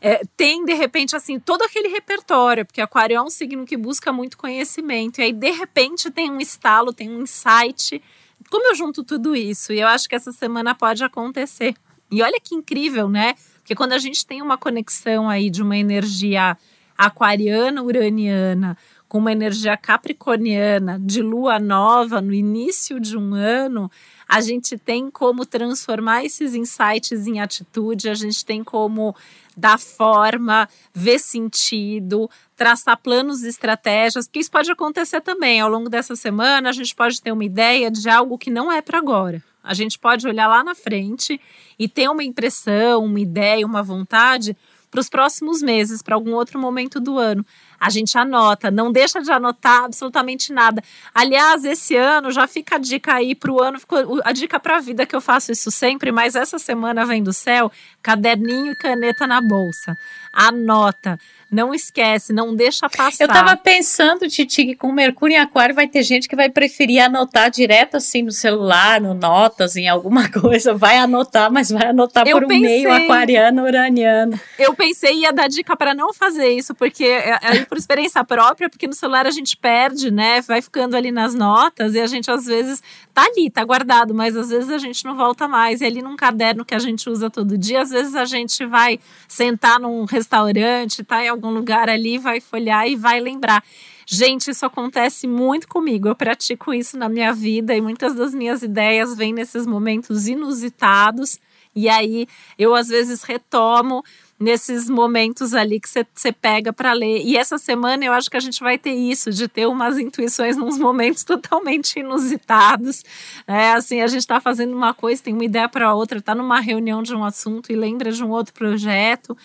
É, 0.00 0.22
tem 0.36 0.64
de 0.64 0.74
repente 0.74 1.16
assim 1.16 1.38
todo 1.38 1.62
aquele 1.62 1.88
repertório, 1.88 2.66
porque 2.66 2.82
Aquário 2.82 3.16
é 3.16 3.22
um 3.22 3.30
signo 3.30 3.64
que 3.64 3.78
busca 3.78 4.12
muito 4.12 4.36
conhecimento, 4.36 5.20
e 5.20 5.24
aí 5.24 5.32
de 5.32 5.50
repente 5.50 6.10
tem 6.10 6.30
um 6.30 6.38
estalo, 6.38 6.92
tem 6.92 7.10
um 7.10 7.22
insight 7.22 8.02
como 8.50 8.68
eu 8.68 8.74
junto 8.74 9.04
tudo 9.04 9.34
isso? 9.34 9.72
E 9.72 9.80
eu 9.80 9.88
acho 9.88 10.08
que 10.08 10.14
essa 10.14 10.32
semana 10.32 10.74
pode 10.74 11.02
acontecer. 11.04 11.74
E 12.10 12.22
olha 12.22 12.38
que 12.42 12.54
incrível, 12.54 13.08
né? 13.08 13.34
Porque 13.56 13.74
quando 13.74 13.92
a 13.92 13.98
gente 13.98 14.24
tem 14.24 14.40
uma 14.40 14.56
conexão 14.56 15.28
aí 15.28 15.50
de 15.50 15.62
uma 15.62 15.76
energia 15.76 16.56
aquariana, 16.96 17.82
uraniana, 17.82 18.76
com 19.08 19.18
uma 19.18 19.32
energia 19.32 19.76
capricorniana 19.76 20.98
de 21.00 21.22
lua 21.22 21.58
nova 21.58 22.20
no 22.20 22.34
início 22.34 22.98
de 22.98 23.16
um 23.16 23.34
ano, 23.34 23.90
a 24.28 24.40
gente 24.40 24.76
tem 24.76 25.10
como 25.10 25.46
transformar 25.46 26.24
esses 26.24 26.54
insights 26.54 27.26
em 27.26 27.40
atitude, 27.40 28.08
a 28.08 28.14
gente 28.14 28.44
tem 28.44 28.64
como 28.64 29.14
dar 29.56 29.78
forma, 29.78 30.68
ver 30.92 31.18
sentido, 31.18 32.28
traçar 32.56 32.98
planos 32.98 33.42
e 33.42 33.48
estratégias, 33.48 34.26
porque 34.26 34.40
isso 34.40 34.50
pode 34.50 34.70
acontecer 34.70 35.20
também. 35.20 35.60
Ao 35.60 35.70
longo 35.70 35.88
dessa 35.88 36.16
semana, 36.16 36.68
a 36.68 36.72
gente 36.72 36.94
pode 36.94 37.22
ter 37.22 37.32
uma 37.32 37.44
ideia 37.44 37.90
de 37.90 38.08
algo 38.08 38.36
que 38.36 38.50
não 38.50 38.70
é 38.70 38.82
para 38.82 38.98
agora. 38.98 39.42
A 39.62 39.74
gente 39.74 39.98
pode 39.98 40.26
olhar 40.26 40.46
lá 40.46 40.62
na 40.62 40.74
frente 40.74 41.40
e 41.78 41.88
ter 41.88 42.08
uma 42.08 42.22
impressão, 42.22 43.04
uma 43.04 43.20
ideia, 43.20 43.66
uma 43.66 43.82
vontade 43.82 44.56
para 44.90 45.00
os 45.00 45.08
próximos 45.08 45.62
meses, 45.62 46.02
para 46.02 46.14
algum 46.14 46.34
outro 46.34 46.58
momento 46.58 47.00
do 47.00 47.18
ano 47.18 47.44
a 47.78 47.90
gente 47.90 48.16
anota, 48.16 48.70
não 48.70 48.90
deixa 48.90 49.20
de 49.20 49.30
anotar 49.30 49.84
absolutamente 49.84 50.52
nada. 50.52 50.82
Aliás, 51.14 51.64
esse 51.64 51.96
ano 51.96 52.30
já 52.30 52.46
fica 52.46 52.76
a 52.76 52.78
dica 52.78 53.14
aí 53.14 53.34
para 53.34 53.52
o 53.52 53.62
ano, 53.62 53.78
a 54.24 54.32
dica 54.32 54.58
para 54.58 54.76
a 54.76 54.80
vida 54.80 55.06
que 55.06 55.14
eu 55.14 55.20
faço 55.20 55.52
isso 55.52 55.70
sempre, 55.70 56.10
mas 56.10 56.34
essa 56.34 56.58
semana 56.58 57.04
vem 57.04 57.22
do 57.22 57.32
céu, 57.32 57.70
caderninho 58.02 58.72
e 58.72 58.76
caneta 58.76 59.26
na 59.26 59.40
bolsa. 59.40 59.96
Anota. 60.32 61.18
Não 61.50 61.72
esquece, 61.72 62.32
não 62.32 62.56
deixa 62.56 62.88
passar. 62.88 63.24
Eu 63.24 63.28
tava 63.28 63.56
pensando, 63.56 64.28
Titi, 64.28 64.66
que 64.66 64.74
com 64.74 64.90
Mercúrio 64.90 65.36
em 65.36 65.38
Aquário 65.38 65.74
vai 65.74 65.86
ter 65.86 66.02
gente 66.02 66.28
que 66.28 66.34
vai 66.34 66.50
preferir 66.50 67.00
anotar 67.00 67.50
direto 67.50 67.96
assim 67.96 68.22
no 68.22 68.32
celular, 68.32 69.00
no 69.00 69.14
notas, 69.14 69.76
em 69.76 69.88
alguma 69.88 70.28
coisa. 70.28 70.74
Vai 70.74 70.98
anotar, 70.98 71.50
mas 71.50 71.70
vai 71.70 71.86
anotar 71.86 72.26
eu 72.26 72.36
por 72.36 72.44
um 72.44 72.48
meio 72.48 72.92
aquariano, 72.92 73.62
uraniano. 73.62 74.38
Eu 74.58 74.74
pensei 74.74 75.20
ia 75.20 75.32
dar 75.32 75.48
dica 75.48 75.76
para 75.76 75.94
não 75.94 76.12
fazer 76.12 76.48
isso, 76.48 76.74
porque 76.74 77.04
é, 77.04 77.38
é 77.40 77.65
por 77.68 77.78
experiência 77.78 78.24
própria, 78.24 78.68
porque 78.68 78.86
no 78.86 78.92
celular 78.92 79.26
a 79.26 79.30
gente 79.30 79.56
perde, 79.56 80.10
né? 80.10 80.40
Vai 80.42 80.62
ficando 80.62 80.96
ali 80.96 81.10
nas 81.10 81.34
notas 81.34 81.94
e 81.94 82.00
a 82.00 82.06
gente 82.06 82.30
às 82.30 82.46
vezes 82.46 82.82
tá 83.12 83.24
ali, 83.24 83.50
tá 83.50 83.64
guardado, 83.64 84.14
mas 84.14 84.36
às 84.36 84.50
vezes 84.50 84.70
a 84.70 84.78
gente 84.78 85.04
não 85.04 85.16
volta 85.16 85.46
mais. 85.48 85.80
E 85.80 85.84
ali 85.84 86.02
num 86.02 86.16
caderno 86.16 86.64
que 86.64 86.74
a 86.74 86.78
gente 86.78 87.08
usa 87.08 87.30
todo 87.30 87.56
dia, 87.58 87.82
às 87.82 87.90
vezes 87.90 88.14
a 88.14 88.24
gente 88.24 88.64
vai 88.66 88.98
sentar 89.28 89.80
num 89.80 90.04
restaurante, 90.04 91.04
tá 91.04 91.24
em 91.24 91.28
algum 91.28 91.50
lugar 91.50 91.88
ali, 91.88 92.18
vai 92.18 92.40
folhear 92.40 92.86
e 92.88 92.96
vai 92.96 93.20
lembrar. 93.20 93.62
Gente, 94.08 94.52
isso 94.52 94.64
acontece 94.64 95.26
muito 95.26 95.66
comigo. 95.66 96.06
Eu 96.06 96.14
pratico 96.14 96.72
isso 96.72 96.96
na 96.96 97.08
minha 97.08 97.32
vida 97.32 97.74
e 97.74 97.80
muitas 97.80 98.14
das 98.14 98.32
minhas 98.32 98.62
ideias 98.62 99.16
vêm 99.16 99.32
nesses 99.32 99.66
momentos 99.66 100.28
inusitados. 100.28 101.40
E 101.74 101.88
aí 101.88 102.26
eu 102.56 102.74
às 102.74 102.88
vezes 102.88 103.22
retomo 103.22 104.02
nesses 104.38 104.88
momentos 104.88 105.54
ali 105.54 105.80
que 105.80 105.88
você 105.88 106.30
pega 106.30 106.72
para 106.72 106.92
ler. 106.92 107.22
E 107.24 107.36
essa 107.36 107.56
semana 107.56 108.04
eu 108.04 108.12
acho 108.12 108.30
que 108.30 108.36
a 108.36 108.40
gente 108.40 108.60
vai 108.60 108.76
ter 108.76 108.92
isso, 108.92 109.30
de 109.30 109.48
ter 109.48 109.66
umas 109.66 109.98
intuições 109.98 110.56
nos 110.56 110.78
momentos 110.78 111.24
totalmente 111.24 111.98
inusitados. 111.98 113.02
Né? 113.46 113.72
Assim, 113.72 114.00
a 114.02 114.06
gente 114.06 114.20
está 114.20 114.40
fazendo 114.40 114.74
uma 114.74 114.92
coisa, 114.92 115.22
tem 115.22 115.32
uma 115.32 115.44
ideia 115.44 115.68
para 115.68 115.94
outra, 115.94 116.18
está 116.18 116.34
numa 116.34 116.60
reunião 116.60 117.02
de 117.02 117.14
um 117.14 117.24
assunto 117.24 117.72
e 117.72 117.76
lembra 117.76 118.12
de 118.12 118.22
um 118.22 118.30
outro 118.30 118.52
projeto. 118.52 119.36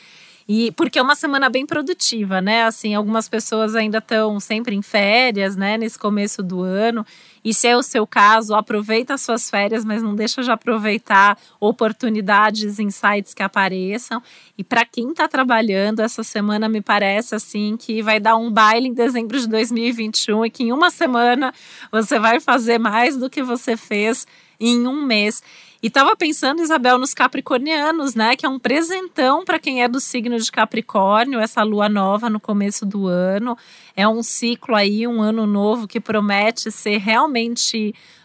E 0.48 0.72
porque 0.72 1.00
é 1.00 1.02
uma 1.02 1.16
semana 1.16 1.50
bem 1.50 1.66
produtiva, 1.66 2.42
né? 2.42 2.63
Assim, 2.63 2.94
algumas 2.94 3.30
pessoas 3.30 3.74
ainda 3.76 4.00
estão 4.00 4.38
sempre 4.39 4.76
em 4.76 4.82
férias, 4.82 5.56
né, 5.56 5.78
nesse 5.78 5.98
começo 5.98 6.44
do 6.44 6.62
ano. 6.62 7.06
E 7.44 7.54
se 7.54 7.68
é 7.68 7.76
o 7.76 7.82
seu 7.82 8.06
caso, 8.06 8.54
aproveita 8.54 9.16
as 9.16 9.22
suas 9.22 9.50
férias, 9.50 9.84
mas 9.84 10.04
não 10.04 10.16
deixa 10.16 10.44
de 10.44 10.52
aproveitar 10.52 11.38
oportunidades, 11.60 12.80
insights 12.80 13.34
que 13.34 13.42
apareçam. 13.42 14.22
E 14.58 14.64
para 14.64 14.86
quem 14.86 15.10
está 15.10 15.28
trabalhando, 15.28 16.02
essa 16.02 16.24
semana 16.24 16.70
me 16.70 16.82
parece 16.82 17.34
assim 17.34 17.76
que 17.78 18.02
vai 18.02 18.20
dar 18.20 18.36
um 18.36 18.52
baile 18.52 18.88
em 18.88 18.94
dezembro 18.94 19.40
de 19.40 19.48
2021 19.48 20.46
e 20.46 20.50
que 20.52 20.64
em 20.64 20.72
uma 20.72 20.92
semana 20.92 21.54
você 21.92 22.20
vai 22.20 22.40
fazer 22.40 22.78
mais 22.78 23.18
do 23.18 23.30
que 23.30 23.42
você 23.42 23.76
fez 23.76 24.28
em 24.60 24.86
um 24.86 25.04
mês. 25.04 25.42
E 25.84 25.88
estava 25.88 26.16
pensando, 26.16 26.62
Isabel, 26.62 27.00
nos 27.00 27.12
capricornianos, 27.12 28.14
né? 28.14 28.36
Que 28.36 28.46
é 28.46 28.50
um 28.50 28.60
presentão 28.60 29.44
para 29.44 29.58
quem 29.58 29.82
é 29.82 29.88
do 29.88 30.00
signo 30.00 30.38
de 30.38 30.52
Capricórnio, 30.52 31.40
essa 31.40 31.64
lua 31.64 31.90
nova 31.90 32.30
no 32.30 32.40
começo 32.40 32.86
do 32.86 33.08
ano. 33.08 33.58
É 33.96 34.08
um 34.08 34.22
ciclo 34.22 34.76
aí, 34.76 35.08
um 35.08 35.24
ano 35.24 35.48
novo 35.48 35.88
que 35.88 36.00
promete 36.00 36.70
ser 36.70 36.98
realmente 36.98 37.31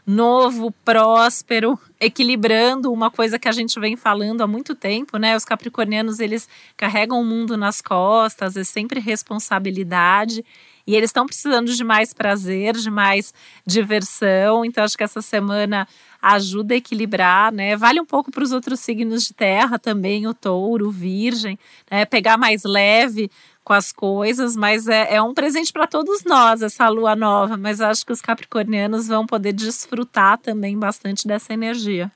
novo, 0.06 0.70
próspero, 0.84 1.78
equilibrando 2.00 2.92
uma 2.92 3.10
coisa 3.10 3.38
que 3.38 3.48
a 3.48 3.52
gente 3.52 3.78
vem 3.80 3.96
falando 3.96 4.42
há 4.42 4.46
muito 4.46 4.74
tempo, 4.74 5.18
né? 5.18 5.36
Os 5.36 5.44
capricornianos, 5.44 6.20
eles 6.20 6.48
carregam 6.76 7.20
o 7.20 7.24
mundo 7.24 7.56
nas 7.56 7.80
costas, 7.80 8.56
é 8.56 8.64
sempre 8.64 9.00
responsabilidade. 9.00 10.44
E 10.86 10.94
eles 10.94 11.08
estão 11.08 11.26
precisando 11.26 11.74
de 11.74 11.82
mais 11.82 12.14
prazer, 12.14 12.74
de 12.74 12.88
mais 12.88 13.34
diversão. 13.66 14.64
Então, 14.64 14.84
acho 14.84 14.96
que 14.96 15.02
essa 15.02 15.20
semana 15.20 15.88
ajuda 16.22 16.74
a 16.74 16.76
equilibrar, 16.76 17.52
né? 17.52 17.76
Vale 17.76 18.00
um 18.00 18.06
pouco 18.06 18.30
para 18.30 18.44
os 18.44 18.52
outros 18.52 18.80
signos 18.80 19.24
de 19.24 19.34
terra 19.34 19.78
também, 19.78 20.26
o 20.28 20.34
touro, 20.34 20.88
o 20.88 20.92
virgem, 20.92 21.58
né? 21.90 22.04
Pegar 22.04 22.36
mais 22.36 22.62
leve 22.64 23.30
com 23.66 23.72
as 23.72 23.90
coisas, 23.90 24.54
mas 24.54 24.86
é, 24.86 25.16
é 25.16 25.20
um 25.20 25.34
presente 25.34 25.72
para 25.72 25.88
todos 25.88 26.22
nós 26.22 26.62
essa 26.62 26.88
lua 26.88 27.16
nova. 27.16 27.56
Mas 27.56 27.80
acho 27.80 28.06
que 28.06 28.12
os 28.12 28.20
capricornianos 28.20 29.08
vão 29.08 29.26
poder 29.26 29.52
desfrutar 29.52 30.38
também 30.38 30.78
bastante 30.78 31.26
dessa 31.26 31.52
energia. 31.52 32.08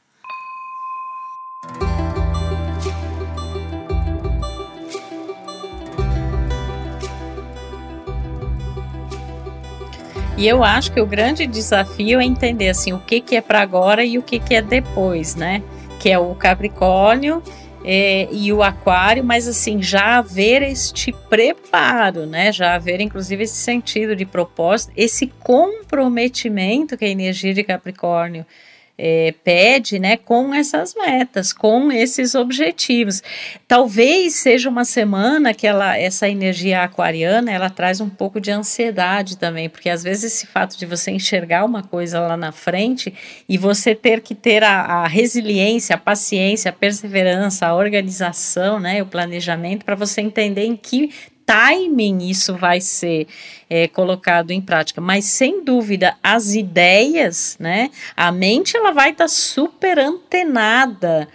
E 10.38 10.46
eu 10.46 10.62
acho 10.62 10.92
que 10.92 11.00
o 11.00 11.06
grande 11.06 11.48
desafio 11.48 12.20
é 12.20 12.24
entender 12.24 12.68
assim 12.68 12.92
o 12.92 13.00
que, 13.00 13.20
que 13.20 13.34
é 13.34 13.40
para 13.40 13.60
agora 13.60 14.04
e 14.04 14.18
o 14.18 14.22
que, 14.22 14.38
que 14.38 14.54
é 14.54 14.62
depois, 14.62 15.34
né? 15.34 15.64
Que 15.98 16.10
é 16.10 16.18
o 16.18 16.32
Capricórnio 16.36 17.42
é, 17.84 18.28
e 18.30 18.52
o 18.52 18.62
Aquário, 18.62 19.24
mas 19.24 19.48
assim 19.48 19.82
já 19.82 20.18
haver 20.18 20.62
este 20.62 21.12
preparo, 21.28 22.26
né? 22.26 22.52
Já 22.52 22.74
haver 22.74 23.00
inclusive 23.00 23.44
esse 23.44 23.56
sentido 23.56 24.14
de 24.14 24.26
propósito, 24.26 24.92
esse 24.96 25.26
comprometimento 25.26 26.96
que 26.96 27.04
a 27.04 27.08
energia 27.08 27.54
de 27.54 27.64
Capricórnio 27.64 28.44
é, 29.02 29.34
pede, 29.42 29.98
né, 29.98 30.18
com 30.18 30.52
essas 30.52 30.94
metas, 30.94 31.54
com 31.54 31.90
esses 31.90 32.34
objetivos. 32.34 33.22
Talvez 33.66 34.34
seja 34.34 34.68
uma 34.68 34.84
semana 34.84 35.54
que 35.54 35.66
ela, 35.66 35.96
essa 35.96 36.28
energia 36.28 36.82
aquariana, 36.82 37.50
ela 37.50 37.70
traz 37.70 37.98
um 38.00 38.10
pouco 38.10 38.38
de 38.38 38.50
ansiedade 38.50 39.38
também, 39.38 39.70
porque 39.70 39.88
às 39.88 40.02
vezes 40.02 40.34
esse 40.34 40.46
fato 40.46 40.76
de 40.78 40.84
você 40.84 41.10
enxergar 41.10 41.64
uma 41.64 41.82
coisa 41.82 42.20
lá 42.20 42.36
na 42.36 42.52
frente 42.52 43.14
e 43.48 43.56
você 43.56 43.94
ter 43.94 44.20
que 44.20 44.34
ter 44.34 44.62
a, 44.62 44.80
a 44.82 45.08
resiliência, 45.08 45.94
a 45.94 45.98
paciência, 45.98 46.68
a 46.68 46.72
perseverança, 46.72 47.66
a 47.66 47.74
organização, 47.74 48.78
né, 48.78 49.02
o 49.02 49.06
planejamento 49.06 49.84
para 49.84 49.94
você 49.94 50.20
entender 50.20 50.66
em 50.66 50.76
que 50.76 51.10
timing 51.46 52.28
isso 52.28 52.54
vai 52.54 52.80
ser 52.80 53.26
é, 53.70 53.86
colocado 53.86 54.50
em 54.50 54.60
prática. 54.60 55.00
Mas 55.00 55.24
sem 55.26 55.64
dúvida, 55.64 56.16
as 56.20 56.54
ideias, 56.54 57.56
né? 57.60 57.90
A 58.16 58.32
mente 58.32 58.76
ela 58.76 58.90
vai 58.90 59.12
estar 59.12 59.24
tá 59.24 59.28
super 59.28 59.98
antenada 59.98 61.28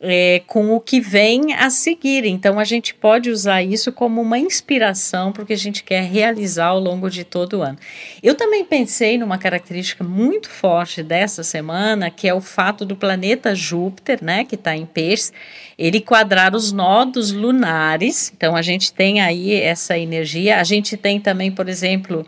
é, 0.00 0.42
com 0.46 0.74
o 0.74 0.80
que 0.80 1.00
vem 1.00 1.54
a 1.54 1.70
seguir. 1.70 2.24
Então, 2.24 2.58
a 2.58 2.64
gente 2.64 2.94
pode 2.94 3.30
usar 3.30 3.62
isso 3.62 3.90
como 3.90 4.20
uma 4.20 4.38
inspiração 4.38 5.32
para 5.32 5.42
o 5.42 5.46
que 5.46 5.52
a 5.52 5.58
gente 5.58 5.82
quer 5.82 6.04
realizar 6.04 6.66
ao 6.66 6.78
longo 6.78 7.10
de 7.10 7.24
todo 7.24 7.58
o 7.58 7.62
ano. 7.62 7.78
Eu 8.22 8.34
também 8.34 8.64
pensei 8.64 9.18
numa 9.18 9.38
característica 9.38 10.04
muito 10.04 10.48
forte 10.48 11.02
dessa 11.02 11.42
semana, 11.42 12.10
que 12.10 12.28
é 12.28 12.34
o 12.34 12.40
fato 12.40 12.84
do 12.84 12.94
planeta 12.94 13.54
Júpiter, 13.54 14.22
né, 14.22 14.44
que 14.44 14.54
está 14.54 14.76
em 14.76 14.86
peixes, 14.86 15.32
ele 15.76 16.00
quadrar 16.00 16.54
os 16.54 16.70
nodos 16.70 17.32
lunares. 17.32 18.32
Então, 18.36 18.54
a 18.54 18.62
gente 18.62 18.92
tem 18.92 19.20
aí 19.20 19.54
essa 19.54 19.98
energia. 19.98 20.60
A 20.60 20.64
gente 20.64 20.96
tem 20.96 21.20
também, 21.20 21.50
por 21.50 21.68
exemplo, 21.68 22.24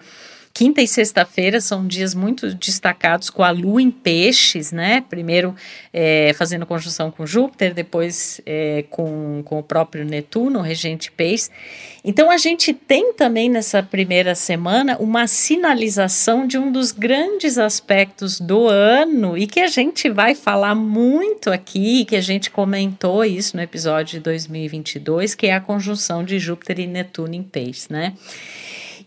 Quinta 0.61 0.83
e 0.83 0.87
sexta-feira 0.87 1.59
são 1.59 1.87
dias 1.87 2.15
muito 2.15 2.55
destacados 2.55 3.31
com 3.31 3.43
a 3.43 3.51
Lua 3.51 3.81
em 3.81 3.91
peixes, 3.91 4.73
né? 4.73 5.03
Primeiro 5.09 5.55
é, 5.91 6.35
fazendo 6.35 6.67
conjunção 6.67 7.11
com 7.11 7.25
Júpiter, 7.25 7.73
depois 7.73 8.43
é, 8.45 8.85
com, 8.91 9.41
com 9.43 9.59
o 9.59 9.63
próprio 9.63 10.05
Netuno, 10.05 10.61
regente 10.61 11.11
peixes. 11.11 11.51
Então 12.05 12.31
a 12.31 12.37
gente 12.37 12.75
tem 12.75 13.15
também 13.15 13.49
nessa 13.49 13.83
primeira 13.83 14.35
semana 14.35 14.99
uma 14.99 15.27
sinalização 15.27 16.47
de 16.47 16.59
um 16.59 16.71
dos 16.71 16.93
grandes 16.93 17.57
aspectos 17.57 18.39
do 18.39 18.69
ano 18.69 19.39
e 19.39 19.47
que 19.47 19.61
a 19.61 19.67
gente 19.67 20.11
vai 20.11 20.35
falar 20.35 20.75
muito 20.75 21.51
aqui, 21.51 22.05
que 22.05 22.17
a 22.17 22.21
gente 22.21 22.51
comentou 22.51 23.25
isso 23.25 23.57
no 23.57 23.63
episódio 23.63 24.19
de 24.19 24.25
2022, 24.25 25.35
que 25.35 25.47
é 25.47 25.55
a 25.55 25.61
conjunção 25.63 26.23
de 26.23 26.39
Júpiter 26.39 26.81
e 26.81 26.87
Netuno 26.87 27.33
em 27.33 27.43
peixes, 27.43 27.89
né? 27.89 28.13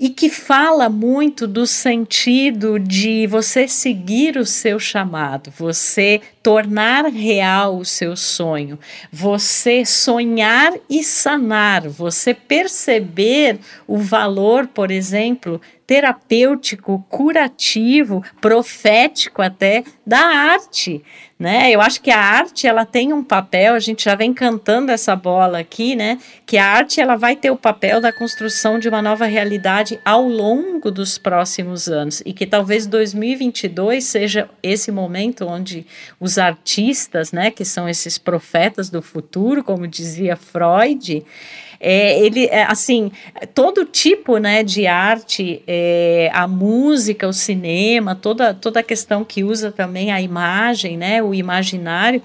E 0.04 0.10
que 0.10 0.30
fala 0.30 0.90
muito 0.90 1.48
do 1.48 1.66
sentido 1.66 2.78
de 2.78 3.26
você 3.26 3.70
seguir 3.70 4.36
o 4.36 4.46
seu 4.46 4.78
chamado, 4.78 5.50
você 5.50 6.20
tornar 6.44 7.06
real 7.06 7.78
o 7.78 7.86
seu 7.86 8.18
sonho, 8.18 8.78
você 9.10 9.86
sonhar 9.86 10.74
e 10.90 11.02
sanar, 11.02 11.88
você 11.88 12.34
perceber 12.34 13.60
o 13.88 13.98
valor, 13.98 14.68
por 14.68 14.92
exemplo, 14.92 15.62
terapêutico, 15.88 17.06
curativo, 17.10 18.24
profético 18.42 19.42
até 19.42 19.84
da 20.06 20.20
arte, 20.20 21.04
né? 21.38 21.72
Eu 21.72 21.82
acho 21.82 22.02
que 22.02 22.10
a 22.10 22.20
arte 22.20 22.66
ela 22.68 22.86
tem 22.86 23.12
um 23.12 23.24
papel, 23.24 23.76
a 23.76 23.80
gente 23.80 24.06
já 24.06 24.16
vem 24.16 24.34
cantando 24.34 24.92
essa 24.92 25.16
bola 25.16 25.60
aqui, 25.60 25.96
né? 25.96 26.18
Que 26.46 26.58
a 26.58 26.66
arte 26.66 27.02
ela 27.02 27.16
vai 27.16 27.36
ter 27.36 27.52
o 27.52 27.58
papel 27.58 28.00
da 28.00 28.14
construção 28.14 28.80
de 28.80 28.88
uma 28.88 29.02
nova 29.02 29.26
realidade 29.26 30.00
ao 30.06 30.28
longo 30.28 30.90
dos 30.90 31.18
próximos 31.18 31.90
anos 31.90 32.22
e 32.26 32.32
que 32.32 32.46
talvez 32.46 32.88
2022 32.88 34.04
seja 34.04 34.50
esse 34.62 34.92
momento 34.92 35.46
onde 35.46 35.86
os 36.20 36.33
artistas, 36.38 37.32
né, 37.32 37.52
que 37.52 37.66
são 37.66 37.88
esses 37.88 38.18
profetas 38.18 38.90
do 38.90 39.02
futuro, 39.02 39.64
como 39.64 39.88
dizia 39.88 40.36
Freud, 40.36 41.24
é, 41.86 42.18
ele, 42.18 42.46
é, 42.46 42.64
assim, 42.64 43.12
todo 43.54 43.84
tipo, 43.84 44.38
né, 44.38 44.64
de 44.64 44.88
arte, 44.88 45.62
é, 45.68 46.32
a 46.34 46.48
música, 46.48 47.28
o 47.28 47.34
cinema, 47.34 48.16
toda, 48.16 48.54
toda 48.54 48.80
a 48.80 48.84
questão 48.84 49.26
que 49.26 49.44
usa 49.44 49.70
também 49.70 50.10
a 50.10 50.22
imagem, 50.22 50.96
né, 50.96 51.22
o 51.22 51.34
imaginário, 51.34 52.22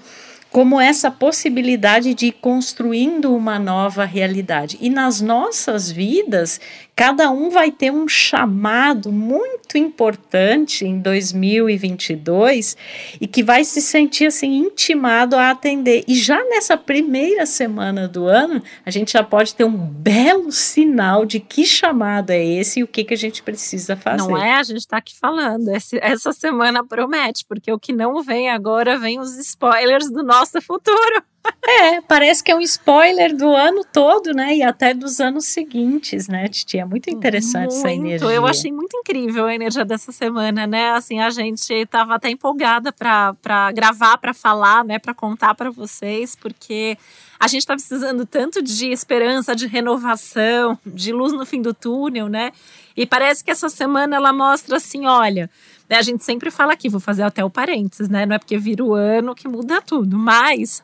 como 0.51 0.81
essa 0.81 1.11
possibilidade 1.11 2.15
de 2.15 2.27
ir 2.27 2.33
construindo 2.33 3.35
uma 3.35 3.59
nova 3.59 4.05
realidade. 4.05 4.79
E 4.81 4.89
nas 4.89 5.21
nossas 5.21 5.91
vidas, 5.91 6.61
cada 6.99 7.31
um 7.31 7.49
vai 7.49 7.71
ter 7.71 7.93
um 7.93 8.09
chamado 8.09 9.13
muito 9.13 9.79
importante 9.79 10.85
em 10.85 10.99
2022 10.99 12.77
e 13.21 13.27
que 13.29 13.41
vai 13.41 13.63
se 13.63 13.81
sentir 13.81 14.27
assim 14.27 14.57
intimado 14.57 15.37
a 15.37 15.51
atender. 15.51 16.03
E 16.09 16.17
já 16.17 16.43
nessa 16.47 16.77
primeira 16.77 17.47
semana 17.47 18.09
do 18.09 18.27
ano, 18.27 18.61
a 18.85 18.91
gente 18.91 19.13
já 19.13 19.23
pode 19.23 19.55
ter 19.55 19.63
um 19.63 19.77
belo 19.77 20.51
sinal 20.51 21.25
de 21.25 21.39
que 21.39 21.65
chamado 21.65 22.31
é 22.31 22.45
esse 22.45 22.81
e 22.81 22.83
o 22.83 22.89
que, 22.89 23.05
que 23.05 23.15
a 23.15 23.19
gente 23.19 23.45
precisa 23.45 23.95
fazer. 23.95 24.29
Não 24.29 24.37
é? 24.37 24.55
A 24.55 24.63
gente 24.65 24.79
está 24.79 24.97
aqui 24.97 25.17
falando. 25.17 25.69
Essa 26.03 26.33
semana 26.33 26.85
promete, 26.85 27.45
porque 27.49 27.71
o 27.71 27.79
que 27.79 27.93
não 27.93 28.25
vem 28.25 28.51
agora 28.51 28.99
vem 28.99 29.21
os 29.21 29.39
spoilers 29.39 30.11
do 30.11 30.25
nosso 30.25 30.61
futuro. 30.61 31.23
É, 31.71 32.01
parece 32.01 32.43
que 32.43 32.51
é 32.51 32.57
um 32.57 32.61
spoiler 32.63 33.37
do 33.37 33.51
ano 33.51 33.85
todo, 33.93 34.33
né? 34.33 34.57
E 34.57 34.63
até 34.63 34.95
dos 34.95 35.21
anos 35.21 35.45
seguintes, 35.47 36.27
né, 36.27 36.49
Titi? 36.49 36.79
É 36.79 36.85
muito 36.85 37.11
interessante 37.11 37.67
muito. 37.67 37.79
essa 37.79 37.93
energia. 37.93 38.31
Eu 38.31 38.47
achei 38.47 38.73
muito 38.73 38.97
incrível 38.97 39.45
a 39.45 39.55
energia 39.55 39.85
dessa 39.85 40.11
semana, 40.11 40.67
né? 40.67 40.93
Assim, 40.93 41.21
a 41.21 41.29
gente 41.29 41.71
estava 41.73 42.15
até 42.15 42.31
empolgada 42.31 42.91
para 42.91 43.73
gravar, 43.75 44.17
para 44.17 44.33
falar, 44.33 44.83
né? 44.83 44.99
Para 44.99 45.13
contar 45.13 45.55
para 45.55 45.71
vocês, 45.71 46.35
porque 46.35 46.97
a 47.39 47.47
gente 47.47 47.61
está 47.61 47.75
precisando 47.75 48.25
tanto 48.25 48.63
de 48.63 48.91
esperança, 48.91 49.55
de 49.55 49.67
renovação, 49.67 50.79
de 50.87 51.13
luz 51.13 51.33
no 51.35 51.45
fim 51.45 51.61
do 51.61 51.75
túnel, 51.75 52.29
né? 52.29 52.51
E 52.97 53.05
parece 53.05 53.45
que 53.45 53.51
essa 53.51 53.69
semana 53.69 54.17
ela 54.17 54.33
mostra 54.33 54.79
assim: 54.79 55.07
olha. 55.07 55.51
Né, 55.89 55.97
a 55.97 56.03
gente 56.03 56.25
sempre 56.25 56.51
fala 56.51 56.73
aqui, 56.73 56.89
vou 56.89 57.01
fazer 57.01 57.23
até 57.23 57.45
o 57.45 57.51
parênteses, 57.51 58.09
né? 58.09 58.27
Não 58.27 58.37
é 58.37 58.39
porque 58.39 58.59
vira 58.59 58.85
o 58.85 58.95
ano 58.95 59.35
que 59.35 59.49
muda 59.49 59.81
tudo, 59.81 60.19
mas 60.19 60.83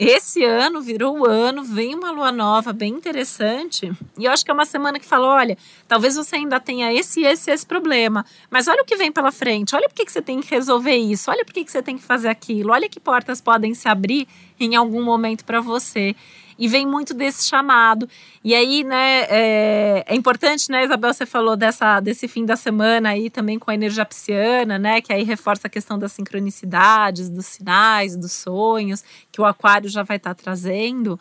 esse 0.00 0.42
ano 0.42 0.80
virou 0.80 1.18
o 1.18 1.26
ano, 1.26 1.62
vem 1.62 1.94
uma 1.94 2.10
lua 2.10 2.32
nova 2.32 2.72
bem 2.72 2.94
interessante. 2.94 3.92
E 4.18 4.24
eu 4.24 4.32
acho 4.32 4.42
que 4.42 4.50
é 4.50 4.54
uma 4.54 4.64
semana 4.64 4.98
que 4.98 5.04
fala: 5.04 5.26
olha, 5.26 5.58
talvez 5.86 6.16
você 6.16 6.36
ainda 6.36 6.58
tenha 6.58 6.90
esse, 6.90 7.22
esse, 7.22 7.50
esse 7.50 7.66
problema, 7.66 8.24
mas 8.50 8.66
olha 8.66 8.82
o 8.82 8.86
que 8.86 8.96
vem 8.96 9.12
pela 9.12 9.30
frente, 9.30 9.76
olha 9.76 9.86
por 9.90 9.94
que 9.94 10.10
você 10.10 10.22
tem 10.22 10.40
que 10.40 10.48
resolver 10.50 10.96
isso, 10.96 11.30
olha 11.30 11.44
por 11.44 11.52
que 11.52 11.70
você 11.70 11.82
tem 11.82 11.98
que 11.98 12.02
fazer 12.02 12.28
aquilo, 12.28 12.72
olha 12.72 12.88
que 12.88 12.98
portas 12.98 13.42
podem 13.42 13.74
se 13.74 13.88
abrir 13.88 14.26
em 14.58 14.74
algum 14.74 15.02
momento 15.02 15.44
para 15.44 15.60
você 15.60 16.16
e 16.60 16.68
vem 16.68 16.86
muito 16.86 17.14
desse 17.14 17.46
chamado. 17.46 18.06
E 18.44 18.54
aí, 18.54 18.84
né, 18.84 19.22
é, 19.30 20.04
é, 20.06 20.14
importante, 20.14 20.70
né, 20.70 20.84
Isabel, 20.84 21.14
você 21.14 21.24
falou 21.24 21.56
dessa, 21.56 21.98
desse 22.00 22.28
fim 22.28 22.44
da 22.44 22.54
semana 22.54 23.08
aí 23.08 23.30
também 23.30 23.58
com 23.58 23.70
a 23.70 23.74
energia 23.74 24.04
pisciana, 24.04 24.78
né, 24.78 25.00
que 25.00 25.10
aí 25.10 25.24
reforça 25.24 25.68
a 25.68 25.70
questão 25.70 25.98
das 25.98 26.12
sincronicidades, 26.12 27.30
dos 27.30 27.46
sinais, 27.46 28.14
dos 28.14 28.32
sonhos, 28.32 29.02
que 29.32 29.40
o 29.40 29.46
aquário 29.46 29.88
já 29.88 30.02
vai 30.02 30.18
estar 30.18 30.34
tá 30.34 30.42
trazendo 30.42 31.18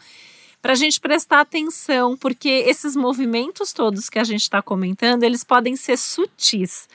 para 0.62 0.74
a 0.74 0.76
gente 0.76 1.00
prestar 1.00 1.40
atenção, 1.40 2.18
porque 2.18 2.50
esses 2.50 2.94
movimentos 2.94 3.72
todos 3.72 4.10
que 4.10 4.20
a 4.20 4.26
gente 4.26 4.42
está 4.42 4.62
comentando, 4.62 5.24
eles 5.24 5.42
podem 5.42 5.78
ser 5.78 5.98
sutis. 5.98 6.86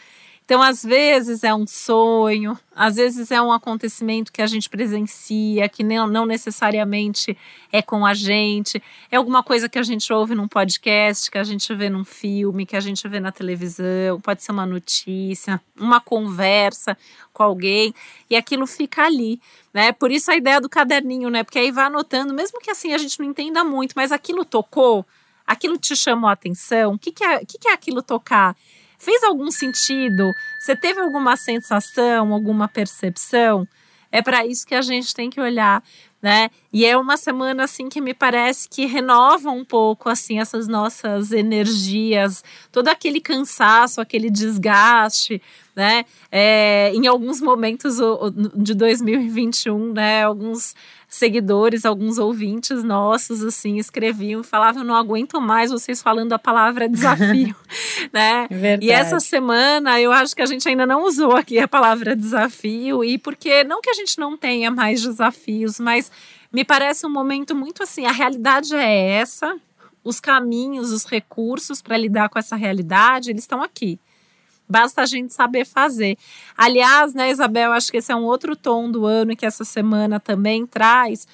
Então, 0.44 0.60
às 0.60 0.82
vezes 0.82 1.42
é 1.42 1.54
um 1.54 1.66
sonho, 1.66 2.58
às 2.76 2.96
vezes 2.96 3.30
é 3.30 3.40
um 3.40 3.50
acontecimento 3.50 4.30
que 4.30 4.42
a 4.42 4.46
gente 4.46 4.68
presencia, 4.68 5.66
que 5.70 5.82
não, 5.82 6.26
necessariamente 6.26 7.34
é 7.72 7.80
com 7.80 8.04
a 8.04 8.12
gente, 8.12 8.82
é 9.10 9.16
alguma 9.16 9.42
coisa 9.42 9.70
que 9.70 9.78
a 9.78 9.82
gente 9.82 10.12
ouve 10.12 10.34
num 10.34 10.46
podcast, 10.46 11.30
que 11.30 11.38
a 11.38 11.44
gente 11.44 11.74
vê 11.74 11.88
num 11.88 12.04
filme, 12.04 12.66
que 12.66 12.76
a 12.76 12.80
gente 12.80 13.08
vê 13.08 13.20
na 13.20 13.32
televisão, 13.32 14.20
pode 14.20 14.42
ser 14.42 14.52
uma 14.52 14.66
notícia, 14.66 15.58
uma 15.80 15.98
conversa 15.98 16.94
com 17.32 17.42
alguém, 17.42 17.94
e 18.28 18.36
aquilo 18.36 18.66
fica 18.66 19.06
ali, 19.06 19.40
né? 19.72 19.92
Por 19.92 20.10
isso 20.10 20.30
a 20.30 20.36
ideia 20.36 20.60
do 20.60 20.68
caderninho, 20.68 21.30
né? 21.30 21.42
Porque 21.42 21.58
aí 21.58 21.70
vai 21.70 21.86
anotando, 21.86 22.34
mesmo 22.34 22.60
que 22.60 22.70
assim 22.70 22.92
a 22.92 22.98
gente 22.98 23.18
não 23.18 23.26
entenda 23.26 23.64
muito, 23.64 23.94
mas 23.96 24.12
aquilo 24.12 24.44
tocou, 24.44 25.06
aquilo 25.46 25.78
te 25.78 25.96
chamou 25.96 26.28
a 26.28 26.34
atenção, 26.34 26.92
o 26.92 26.98
que, 26.98 27.12
que, 27.12 27.24
é, 27.24 27.38
que, 27.46 27.56
que 27.56 27.68
é 27.68 27.72
aquilo 27.72 28.02
tocar? 28.02 28.54
Fez 28.98 29.22
algum 29.22 29.50
sentido? 29.50 30.32
Você 30.58 30.74
teve 30.76 31.00
alguma 31.00 31.36
sensação, 31.36 32.32
alguma 32.32 32.68
percepção? 32.68 33.66
É 34.14 34.22
para 34.22 34.46
isso 34.46 34.64
que 34.64 34.76
a 34.76 34.80
gente 34.80 35.12
tem 35.12 35.28
que 35.28 35.40
olhar, 35.40 35.82
né? 36.22 36.48
E 36.72 36.86
é 36.86 36.96
uma 36.96 37.16
semana 37.16 37.64
assim 37.64 37.88
que 37.88 38.00
me 38.00 38.14
parece 38.14 38.68
que 38.68 38.86
renova 38.86 39.50
um 39.50 39.64
pouco 39.64 40.08
assim 40.08 40.38
essas 40.38 40.68
nossas 40.68 41.32
energias, 41.32 42.44
todo 42.70 42.86
aquele 42.86 43.20
cansaço, 43.20 44.00
aquele 44.00 44.30
desgaste, 44.30 45.42
né? 45.74 46.04
É, 46.30 46.92
em 46.94 47.08
alguns 47.08 47.40
momentos 47.40 47.96
de 48.54 48.74
2021, 48.74 49.92
né? 49.92 50.22
Alguns 50.22 50.76
seguidores, 51.14 51.84
alguns 51.84 52.18
ouvintes 52.18 52.82
nossos, 52.82 53.42
assim, 53.42 53.78
escreviam 53.78 54.40
e 54.40 54.44
falavam: 54.44 54.82
não 54.82 54.96
aguento 54.96 55.40
mais 55.40 55.70
vocês 55.70 56.02
falando 56.02 56.32
a 56.32 56.38
palavra 56.38 56.88
desafio, 56.88 57.54
né? 58.12 58.48
Verdade. 58.50 58.86
E 58.86 58.90
essa 58.90 59.20
semana 59.20 60.00
eu 60.00 60.10
acho 60.10 60.34
que 60.34 60.42
a 60.42 60.46
gente 60.46 60.68
ainda 60.68 60.84
não 60.84 61.04
usou 61.04 61.36
aqui 61.36 61.58
a 61.58 61.68
palavra 61.68 62.16
desafio, 62.16 63.04
e 63.04 63.16
porque 63.16 63.62
não 63.62 63.80
que 63.80 63.90
a 63.90 63.94
gente 63.94 64.18
não 64.18 64.36
tenha 64.36 64.70
mais 64.72 65.02
desafios, 65.02 65.78
mas 65.78 66.10
me 66.52 66.64
parece 66.64 67.06
um 67.06 67.10
momento 67.10 67.54
muito 67.54 67.84
assim: 67.84 68.06
a 68.06 68.12
realidade 68.12 68.74
é 68.74 69.10
essa, 69.12 69.56
os 70.02 70.18
caminhos, 70.18 70.90
os 70.90 71.04
recursos 71.04 71.80
para 71.80 71.96
lidar 71.96 72.28
com 72.28 72.40
essa 72.40 72.56
realidade, 72.56 73.30
eles 73.30 73.44
estão 73.44 73.62
aqui. 73.62 74.00
Basta 74.68 75.02
a 75.02 75.06
gente 75.06 75.32
saber 75.34 75.66
fazer. 75.66 76.16
Aliás, 76.56 77.14
né, 77.14 77.30
Isabel, 77.30 77.72
acho 77.72 77.90
que 77.90 77.98
esse 77.98 78.10
é 78.12 78.16
um 78.16 78.24
outro 78.24 78.56
tom 78.56 78.90
do 78.90 79.04
ano 79.06 79.36
que 79.36 79.46
essa 79.46 79.64
semana 79.64 80.18
também 80.18 80.66
traz. 80.66 81.26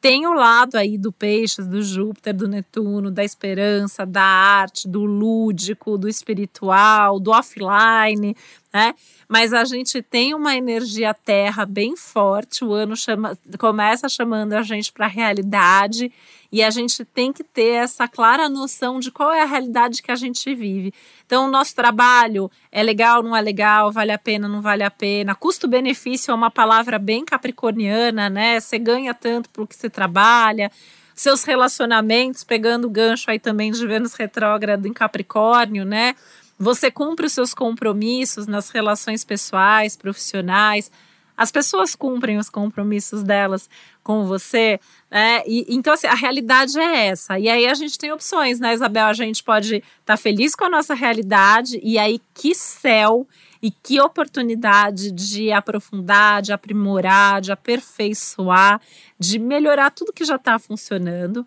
tem 0.00 0.26
o 0.26 0.32
lado 0.32 0.76
aí 0.76 0.96
do 0.96 1.12
Peixes, 1.12 1.66
do 1.66 1.82
Júpiter, 1.82 2.34
do 2.34 2.48
Netuno, 2.48 3.10
da 3.10 3.22
esperança, 3.22 4.06
da 4.06 4.22
arte, 4.22 4.88
do 4.88 5.04
lúdico, 5.04 5.98
do 5.98 6.08
espiritual, 6.08 7.20
do 7.20 7.30
offline, 7.30 8.34
né? 8.72 8.94
Mas 9.28 9.52
a 9.52 9.62
gente 9.64 10.00
tem 10.00 10.34
uma 10.34 10.56
energia 10.56 11.12
terra 11.12 11.66
bem 11.66 11.96
forte, 11.96 12.64
o 12.64 12.72
ano 12.72 12.96
chama, 12.96 13.38
começa 13.58 14.08
chamando 14.08 14.54
a 14.54 14.62
gente 14.62 14.90
para 14.90 15.04
a 15.04 15.08
realidade 15.08 16.10
e 16.52 16.62
a 16.62 16.70
gente 16.70 17.04
tem 17.04 17.32
que 17.32 17.44
ter 17.44 17.74
essa 17.74 18.08
clara 18.08 18.48
noção 18.48 18.98
de 18.98 19.10
qual 19.10 19.32
é 19.32 19.42
a 19.42 19.46
realidade 19.46 20.02
que 20.02 20.10
a 20.10 20.16
gente 20.16 20.52
vive. 20.54 20.92
Então, 21.24 21.46
o 21.46 21.50
nosso 21.50 21.74
trabalho 21.74 22.50
é 22.72 22.82
legal, 22.82 23.22
não 23.22 23.36
é 23.36 23.40
legal, 23.40 23.92
vale 23.92 24.10
a 24.10 24.18
pena, 24.18 24.48
não 24.48 24.60
vale 24.60 24.82
a 24.82 24.90
pena. 24.90 25.34
Custo-benefício 25.34 26.32
é 26.32 26.34
uma 26.34 26.50
palavra 26.50 26.98
bem 26.98 27.24
capricorniana, 27.24 28.28
né? 28.28 28.58
Você 28.58 28.78
ganha 28.78 29.14
tanto 29.14 29.48
pelo 29.50 29.66
que 29.66 29.76
você 29.76 29.88
trabalha. 29.88 30.72
Seus 31.14 31.44
relacionamentos, 31.44 32.42
pegando 32.42 32.86
o 32.86 32.90
gancho 32.90 33.30
aí 33.30 33.38
também 33.38 33.70
de 33.70 33.86
Vênus 33.86 34.14
retrógrado 34.14 34.86
em 34.86 34.92
Capricórnio, 34.92 35.84
né? 35.84 36.16
Você 36.58 36.90
cumpre 36.90 37.26
os 37.26 37.32
seus 37.32 37.54
compromissos 37.54 38.46
nas 38.46 38.70
relações 38.70 39.24
pessoais, 39.24 39.96
profissionais. 39.96 40.90
As 41.40 41.50
pessoas 41.50 41.94
cumprem 41.96 42.36
os 42.36 42.50
compromissos 42.50 43.22
delas 43.22 43.66
com 44.02 44.26
você, 44.26 44.78
né? 45.10 45.42
E, 45.46 45.64
então, 45.74 45.94
assim, 45.94 46.06
a 46.06 46.14
realidade 46.14 46.78
é 46.78 47.06
essa. 47.06 47.38
E 47.38 47.48
aí 47.48 47.66
a 47.66 47.72
gente 47.72 47.96
tem 47.96 48.12
opções, 48.12 48.60
né, 48.60 48.74
Isabel? 48.74 49.06
A 49.06 49.14
gente 49.14 49.42
pode 49.42 49.76
estar 49.76 49.84
tá 50.04 50.16
feliz 50.18 50.54
com 50.54 50.66
a 50.66 50.68
nossa 50.68 50.92
realidade, 50.92 51.80
e 51.82 51.98
aí 51.98 52.20
que 52.34 52.54
céu 52.54 53.26
e 53.62 53.70
que 53.70 53.98
oportunidade 53.98 55.10
de 55.12 55.50
aprofundar, 55.50 56.42
de 56.42 56.52
aprimorar, 56.52 57.40
de 57.40 57.50
aperfeiçoar, 57.50 58.78
de 59.18 59.38
melhorar 59.38 59.92
tudo 59.92 60.12
que 60.12 60.26
já 60.26 60.36
está 60.36 60.58
funcionando. 60.58 61.46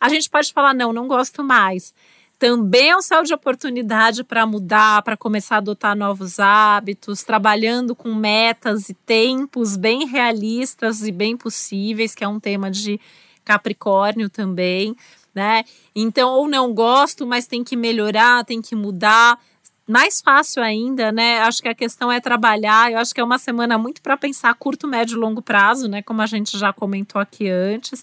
A 0.00 0.08
gente 0.08 0.28
pode 0.28 0.52
falar, 0.52 0.74
não, 0.74 0.92
não 0.92 1.06
gosto 1.06 1.44
mais 1.44 1.94
também 2.40 2.88
é 2.88 2.96
um 2.96 3.02
céu 3.02 3.22
de 3.22 3.34
oportunidade 3.34 4.24
para 4.24 4.46
mudar, 4.46 5.02
para 5.02 5.14
começar 5.14 5.56
a 5.56 5.58
adotar 5.58 5.94
novos 5.94 6.40
hábitos, 6.40 7.22
trabalhando 7.22 7.94
com 7.94 8.14
metas 8.14 8.88
e 8.88 8.94
tempos 8.94 9.76
bem 9.76 10.06
realistas 10.06 11.02
e 11.02 11.12
bem 11.12 11.36
possíveis, 11.36 12.14
que 12.14 12.24
é 12.24 12.28
um 12.28 12.40
tema 12.40 12.70
de 12.70 12.98
Capricórnio 13.44 14.30
também, 14.30 14.96
né? 15.34 15.64
Então, 15.94 16.30
ou 16.30 16.48
não 16.48 16.72
gosto, 16.72 17.26
mas 17.26 17.46
tem 17.46 17.62
que 17.62 17.76
melhorar, 17.76 18.42
tem 18.46 18.62
que 18.62 18.74
mudar. 18.74 19.38
Mais 19.86 20.22
fácil 20.22 20.62
ainda, 20.62 21.12
né? 21.12 21.40
Acho 21.40 21.60
que 21.60 21.68
a 21.68 21.74
questão 21.74 22.10
é 22.10 22.20
trabalhar. 22.20 22.90
Eu 22.90 22.98
acho 23.00 23.12
que 23.12 23.20
é 23.20 23.24
uma 23.24 23.38
semana 23.38 23.76
muito 23.76 24.00
para 24.00 24.16
pensar 24.16 24.54
curto, 24.54 24.88
médio 24.88 25.18
e 25.18 25.20
longo 25.20 25.42
prazo, 25.42 25.88
né? 25.88 26.00
Como 26.00 26.22
a 26.22 26.26
gente 26.26 26.56
já 26.56 26.72
comentou 26.72 27.20
aqui 27.20 27.50
antes 27.50 28.02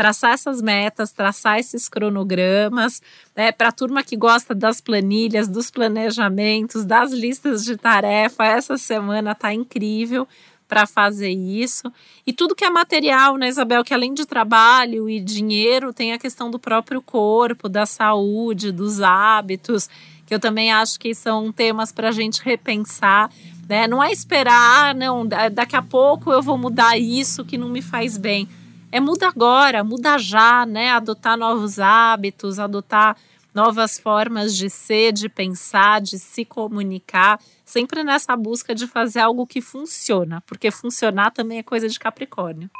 traçar 0.00 0.32
essas 0.32 0.62
metas, 0.62 1.12
traçar 1.12 1.58
esses 1.58 1.86
cronogramas, 1.86 3.02
né, 3.36 3.52
para 3.52 3.68
a 3.68 3.72
turma 3.72 4.02
que 4.02 4.16
gosta 4.16 4.54
das 4.54 4.80
planilhas, 4.80 5.46
dos 5.46 5.70
planejamentos, 5.70 6.86
das 6.86 7.12
listas 7.12 7.62
de 7.66 7.76
tarefa, 7.76 8.46
essa 8.46 8.78
semana 8.78 9.34
tá 9.34 9.52
incrível 9.52 10.26
para 10.66 10.86
fazer 10.86 11.28
isso. 11.28 11.92
E 12.26 12.32
tudo 12.32 12.54
que 12.54 12.64
é 12.64 12.70
material, 12.70 13.36
né, 13.36 13.48
Isabel, 13.48 13.84
que 13.84 13.92
além 13.92 14.14
de 14.14 14.24
trabalho 14.24 15.06
e 15.06 15.20
dinheiro, 15.20 15.92
tem 15.92 16.14
a 16.14 16.18
questão 16.18 16.50
do 16.50 16.58
próprio 16.58 17.02
corpo, 17.02 17.68
da 17.68 17.84
saúde, 17.84 18.72
dos 18.72 19.02
hábitos, 19.02 19.86
que 20.24 20.34
eu 20.34 20.40
também 20.40 20.72
acho 20.72 20.98
que 20.98 21.14
são 21.14 21.52
temas 21.52 21.92
para 21.92 22.08
a 22.08 22.12
gente 22.12 22.42
repensar. 22.42 23.30
Né? 23.68 23.86
Não 23.86 24.02
é 24.02 24.10
esperar, 24.10 24.92
ah, 24.92 24.94
não, 24.94 25.28
daqui 25.52 25.76
a 25.76 25.82
pouco 25.82 26.32
eu 26.32 26.40
vou 26.40 26.56
mudar 26.56 26.96
isso 26.96 27.44
que 27.44 27.58
não 27.58 27.68
me 27.68 27.82
faz 27.82 28.16
bem 28.16 28.48
é 28.92 29.00
muda 29.00 29.28
agora, 29.28 29.84
muda 29.84 30.18
já, 30.18 30.66
né? 30.66 30.90
Adotar 30.90 31.36
novos 31.36 31.78
hábitos, 31.78 32.58
adotar 32.58 33.16
novas 33.54 33.98
formas 33.98 34.56
de 34.56 34.70
ser, 34.70 35.12
de 35.12 35.28
pensar, 35.28 36.00
de 36.00 36.18
se 36.18 36.44
comunicar, 36.44 37.40
sempre 37.64 38.04
nessa 38.04 38.36
busca 38.36 38.74
de 38.74 38.86
fazer 38.86 39.20
algo 39.20 39.46
que 39.46 39.60
funciona, 39.60 40.40
porque 40.42 40.70
funcionar 40.70 41.32
também 41.32 41.58
é 41.58 41.62
coisa 41.62 41.88
de 41.88 41.98
Capricórnio. 41.98 42.70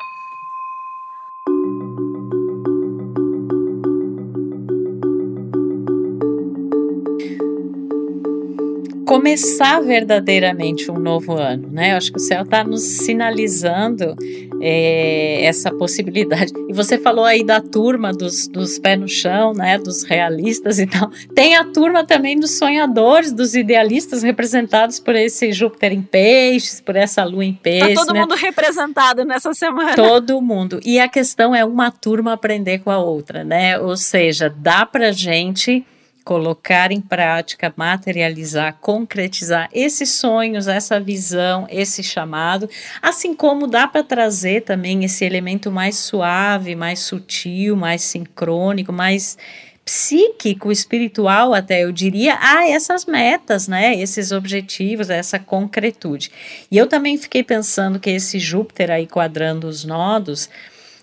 começar 9.11 9.81
verdadeiramente 9.81 10.89
um 10.89 10.97
novo 10.97 11.33
ano, 11.33 11.69
né? 11.69 11.91
Eu 11.91 11.97
acho 11.97 12.13
que 12.13 12.19
o 12.19 12.23
céu 12.23 12.43
está 12.43 12.63
nos 12.63 12.81
sinalizando 12.81 14.15
é, 14.61 15.45
essa 15.45 15.71
possibilidade. 15.71 16.53
E 16.69 16.73
você 16.73 16.99
falou 16.99 17.25
aí 17.25 17.45
da 17.45 17.61
turma 17.61 18.13
dos, 18.13 18.47
dos 18.49 18.79
pés 18.79 18.99
no 18.99 19.09
chão, 19.09 19.53
né? 19.53 19.79
Dos 19.79 20.03
realistas 20.05 20.79
e 20.79 20.87
tal. 20.87 21.11
Tem 21.35 21.57
a 21.57 21.65
turma 21.65 22.05
também 22.05 22.39
dos 22.39 22.59
sonhadores, 22.59 23.33
dos 23.33 23.55
idealistas, 23.55 24.23
representados 24.23 25.01
por 25.01 25.15
esse 25.15 25.53
Júpiter 25.53 25.93
em 25.93 26.03
peixes, 26.03 26.81
por 26.81 26.97
essa 26.97 27.25
lua 27.25 27.45
em 27.45 27.55
peixes. 27.55 27.95
Tá 27.95 28.05
todo 28.05 28.15
né? 28.15 28.21
mundo 28.21 28.35
representado 28.35 29.25
nessa 29.25 29.53
semana. 29.55 29.97
Todo 29.97 30.41
mundo. 30.41 30.81
E 30.85 31.01
a 31.01 31.09
questão 31.09 31.55
é 31.55 31.65
uma 31.65 31.91
turma 31.91 32.33
aprender 32.33 32.81
com 32.81 32.91
a 32.91 32.99
outra, 32.99 33.43
né? 33.45 33.79
Ou 33.79 33.97
seja, 33.97 34.55
dá 34.55 34.85
pra 34.85 35.13
gente 35.13 35.85
colocar 36.31 36.93
em 36.93 37.01
prática, 37.01 37.75
materializar, 37.77 38.79
concretizar 38.81 39.69
esses 39.73 40.11
sonhos, 40.11 40.69
essa 40.69 41.01
visão, 41.01 41.67
esse 41.69 42.05
chamado, 42.05 42.71
assim 43.03 43.35
como 43.35 43.67
dá 43.67 43.89
para 43.89 44.05
trazer 44.05 44.63
também 44.63 45.03
esse 45.05 45.25
elemento 45.25 45.73
mais 45.73 45.97
suave, 45.97 46.77
mais 46.77 47.01
sutil, 47.01 47.75
mais 47.75 48.03
sincrônico, 48.03 48.93
mais 48.93 49.37
psíquico, 49.85 50.71
espiritual 50.71 51.53
até 51.53 51.83
eu 51.83 51.91
diria, 51.91 52.39
a 52.41 52.69
essas 52.69 53.07
metas, 53.07 53.67
né, 53.67 53.97
esses 53.97 54.31
objetivos, 54.31 55.11
essa 55.11 55.37
concretude. 55.37 56.31
E 56.71 56.79
eu 56.79 56.87
também 56.87 57.19
fiquei 57.19 57.43
pensando 57.43 57.99
que 57.99 58.09
esse 58.09 58.39
Júpiter 58.39 58.93
aí 58.93 59.05
quadrando 59.05 59.67
os 59.67 59.85
nodos, 59.85 60.49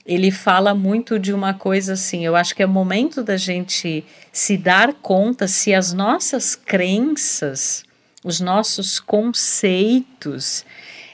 ele 0.08 0.32
fala 0.32 0.74
muito 0.74 1.20
de 1.20 1.34
uma 1.34 1.54
coisa 1.54 1.94
assim, 1.94 2.26
eu 2.26 2.34
acho 2.34 2.56
que 2.56 2.64
é 2.64 2.66
o 2.66 2.70
momento 2.70 3.22
da 3.22 3.36
gente 3.36 4.06
se 4.32 4.56
dar 4.56 4.94
conta 4.94 5.50
se 5.50 5.74
as 5.74 5.92
nossas 5.92 6.56
crenças, 6.56 7.84
os 8.24 8.40
nossos 8.40 9.02
conceitos, 9.02 10.66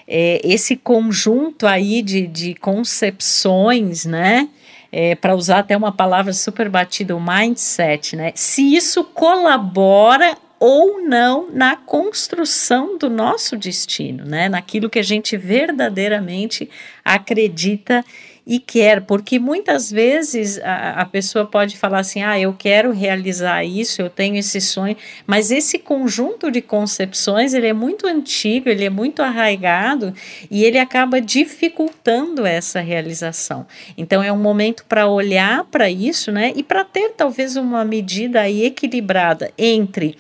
é, 0.08 0.40
esse 0.44 0.76
conjunto 0.76 1.66
aí 1.66 2.04
de, 2.04 2.28
de 2.28 2.54
concepções, 2.54 4.06
né? 4.06 4.48
É, 4.92 5.16
para 5.16 5.36
usar 5.36 5.60
até 5.60 5.76
uma 5.76 5.92
palavra 5.92 6.32
super 6.34 6.70
batida, 6.70 7.16
o 7.16 7.20
mindset, 7.20 8.16
né? 8.16 8.32
Se 8.36 8.76
isso 8.76 9.04
colabora 9.04 10.38
ou 10.60 11.02
não 11.02 11.50
na 11.52 11.76
construção 11.76 12.98
do 12.98 13.10
nosso 13.10 13.58
destino, 13.58 14.24
né? 14.24 14.48
Naquilo 14.48 14.90
que 14.90 15.00
a 15.00 15.04
gente 15.04 15.36
verdadeiramente 15.36 16.70
acredita 17.04 18.06
e 18.46 18.60
quer, 18.60 19.02
porque 19.02 19.40
muitas 19.40 19.90
vezes 19.90 20.60
a, 20.60 21.02
a, 21.02 21.06
pessoa 21.06 21.46
pode 21.46 21.78
falar 21.78 22.00
assim: 22.00 22.22
ah, 22.22 22.38
eu 22.38 22.54
quero 22.54 22.92
realizar 22.92 23.64
isso, 23.64 24.02
eu 24.02 24.10
tenho 24.10 24.36
esse 24.36 24.60
sonho, 24.60 24.98
mas 25.26 25.50
esse 25.50 25.80
conjunto 25.80 26.52
de 26.52 26.62
concepções 26.62 27.54
ele 27.54 27.68
é 27.68 27.74
muito 27.74 28.06
antigo, 28.06 28.68
ele 28.68 28.84
é 28.84 28.90
muito 28.90 29.22
arraigado 29.22 30.14
e 30.52 30.64
ele 30.66 30.78
acaba 30.78 31.22
dificultando 31.22 32.46
essa 32.46 32.82
realização. 32.82 33.66
Então 33.98 34.22
é 34.22 34.32
um 34.32 34.38
momento 34.38 34.84
para 34.90 35.08
olhar 35.08 35.64
para 35.66 35.90
isso, 35.90 36.32
né, 36.32 36.52
e 36.56 36.64
para 36.64 36.84
ter 36.84 37.14
talvez 37.16 37.56
uma 37.56 37.86
medida 37.86 38.50
equilibrada 38.50 39.52
entre 39.58 40.18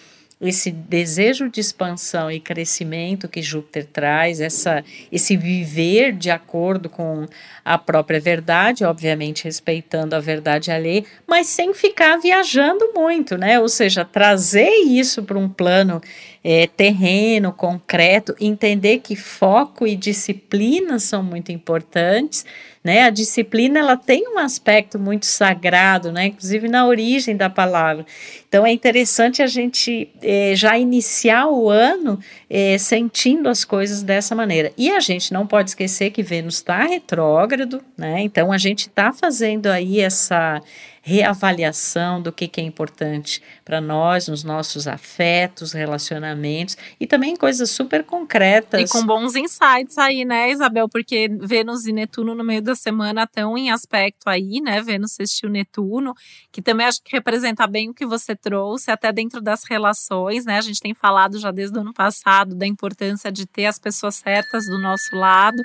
esse 0.48 0.72
desejo 0.72 1.50
de 1.50 1.60
expansão 1.60 2.30
e 2.30 2.40
crescimento 2.40 3.28
que 3.28 3.42
Júpiter 3.42 3.86
traz, 3.86 4.42
essa, 4.42 4.84
esse 5.12 5.38
viver 5.38 6.14
de 6.14 6.30
acordo 6.30 6.90
com 6.90 7.26
a 7.64 7.78
própria 7.78 8.20
verdade, 8.20 8.84
obviamente 8.84 9.46
respeitando 9.46 10.16
a 10.16 10.20
verdade 10.20 10.72
alheia, 10.72 11.06
mas 11.26 11.48
sem 11.48 11.74
ficar 11.74 12.18
viajando 12.18 12.92
muito, 12.94 13.38
né? 13.38 13.60
Ou 13.60 13.70
seja, 13.70 14.04
trazer 14.04 14.70
isso 14.86 15.24
para 15.24 15.38
um 15.38 15.48
plano 15.48 16.02
é, 16.44 16.68
terreno, 16.68 17.54
concreto, 17.54 18.36
entender 18.40 19.00
que 19.00 19.16
foco 19.16 19.88
e 19.88 19.96
disciplina 19.96 21.00
são 21.00 21.24
muito 21.24 21.52
importantes 21.52 22.46
né? 22.84 23.04
A 23.04 23.10
disciplina 23.10 23.80
ela 23.80 23.96
tem 23.96 24.28
um 24.28 24.38
aspecto 24.38 25.00
muito 25.00 25.26
sagrado, 25.26 26.12
né? 26.12 26.28
Inclusive 26.28 26.68
na 26.68 26.86
origem 26.86 27.38
da 27.38 27.50
palavra. 27.50 28.06
Então 28.48 28.66
é 28.66 28.72
interessante 28.72 29.42
a 29.42 29.48
gente 29.48 30.10
é, 30.22 30.54
já 30.56 30.78
iniciar 30.78 31.48
o 31.48 31.70
ano 31.70 32.20
é, 32.50 32.78
sentindo 32.78 33.48
as 33.48 33.64
coisas 33.64 34.04
dessa 34.04 34.36
maneira. 34.36 34.74
E 34.78 34.92
a 34.92 35.00
gente 35.00 35.32
não 35.32 35.48
pode 35.48 35.70
esquecer 35.70 36.12
que 36.12 36.22
Vênus 36.22 36.56
está 36.56 36.84
retrógrado, 36.84 37.82
né? 37.98 38.22
Então 38.22 38.52
a 38.52 38.58
gente 38.58 38.88
está 38.88 39.14
fazendo 39.14 39.68
aí 39.68 40.02
essa 40.02 40.62
reavaliação 41.02 42.22
do 42.22 42.32
que, 42.32 42.48
que 42.48 42.62
é 42.62 42.64
importante 42.64 43.42
para 43.64 43.80
nós, 43.80 44.28
nos 44.28 44.44
nossos 44.44 44.88
afetos, 44.88 45.72
relacionamentos 45.72 46.78
e 47.00 47.08
também 47.08 47.36
coisas 47.36 47.70
super 47.70 48.04
concretas. 48.04 48.82
E 48.82 48.92
com 48.92 49.06
bons 49.06 49.36
insights 49.36 49.98
aí, 49.98 50.26
né, 50.26 50.52
Isabel? 50.52 50.90
Porque 50.90 51.30
Vênus 51.42 51.86
e 51.86 51.94
Netuno 51.94 52.36
no 52.36 52.44
meio 52.44 52.62
da 52.62 52.76
semana 52.76 53.24
estão 53.24 53.58
em 53.58 53.72
aspecto 53.72 54.28
aí, 54.28 54.60
né? 54.62 54.82
Vênus 54.82 55.14
sextil 55.14 55.50
Netuno, 55.50 56.14
que 56.52 56.62
também 56.62 56.86
acho 56.86 57.02
que 57.02 57.16
representa 57.16 57.66
bem 57.66 57.90
o 57.90 57.94
que 57.94 58.06
você 58.06 58.36
trouxe, 58.36 58.92
até 58.92 59.12
dentro 59.12 59.42
das 59.42 59.64
relações, 59.64 60.46
né? 60.46 60.58
A 60.58 60.62
gente 60.62 60.82
tem 60.82 60.94
falado 60.94 61.40
já 61.40 61.52
desde 61.52 61.78
o 61.78 61.82
ano 61.82 61.94
passado 61.94 62.56
da 62.56 62.68
importância 62.68 63.32
de 63.32 63.46
ter 63.46 63.66
as 63.66 63.80
pessoas 63.80 64.16
certas 64.16 64.66
do 64.66 64.78
nosso 64.78 65.16
lado. 65.16 65.64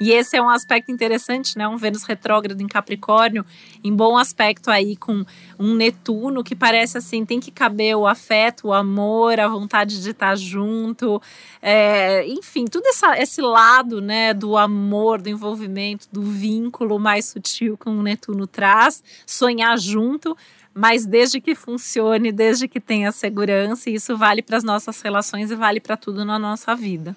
E 0.00 0.12
esse 0.12 0.36
é 0.36 0.42
um 0.42 0.48
aspecto 0.48 0.92
interessante, 0.92 1.58
né? 1.58 1.66
Um 1.66 1.76
Vênus 1.76 2.04
retrógrado 2.04 2.60
em 2.60 2.68
Capricórnio, 2.68 3.44
em 3.82 3.94
bom 3.94 4.16
aspecto 4.16 4.70
aí 4.70 4.96
com 4.96 5.24
um 5.58 5.74
Netuno 5.74 6.44
que 6.44 6.54
parece 6.54 6.98
assim, 6.98 7.24
tem 7.24 7.39
que 7.40 7.50
caber 7.50 7.96
o 7.96 8.06
afeto, 8.06 8.68
o 8.68 8.72
amor, 8.72 9.40
a 9.40 9.48
vontade 9.48 10.02
de 10.02 10.10
estar 10.10 10.36
junto, 10.36 11.20
é, 11.60 12.26
enfim, 12.28 12.66
tudo 12.66 12.86
essa, 12.86 13.18
esse 13.18 13.40
lado, 13.40 14.00
né, 14.00 14.32
do 14.34 14.56
amor, 14.56 15.20
do 15.20 15.28
envolvimento, 15.28 16.06
do 16.12 16.22
vínculo 16.22 16.98
mais 16.98 17.24
sutil 17.24 17.76
que 17.76 17.88
um 17.88 18.02
Netuno 18.02 18.46
traz, 18.46 19.02
sonhar 19.26 19.78
junto 19.78 20.36
mas 20.72 21.04
desde 21.04 21.40
que 21.40 21.54
funcione, 21.54 22.30
desde 22.30 22.68
que 22.68 22.80
tenha 22.80 23.10
segurança, 23.10 23.90
e 23.90 23.94
isso 23.94 24.16
vale 24.16 24.40
para 24.40 24.56
as 24.56 24.64
nossas 24.64 25.00
relações 25.00 25.50
e 25.50 25.56
vale 25.56 25.80
para 25.80 25.96
tudo 25.96 26.24
na 26.24 26.38
nossa 26.38 26.74
vida. 26.74 27.16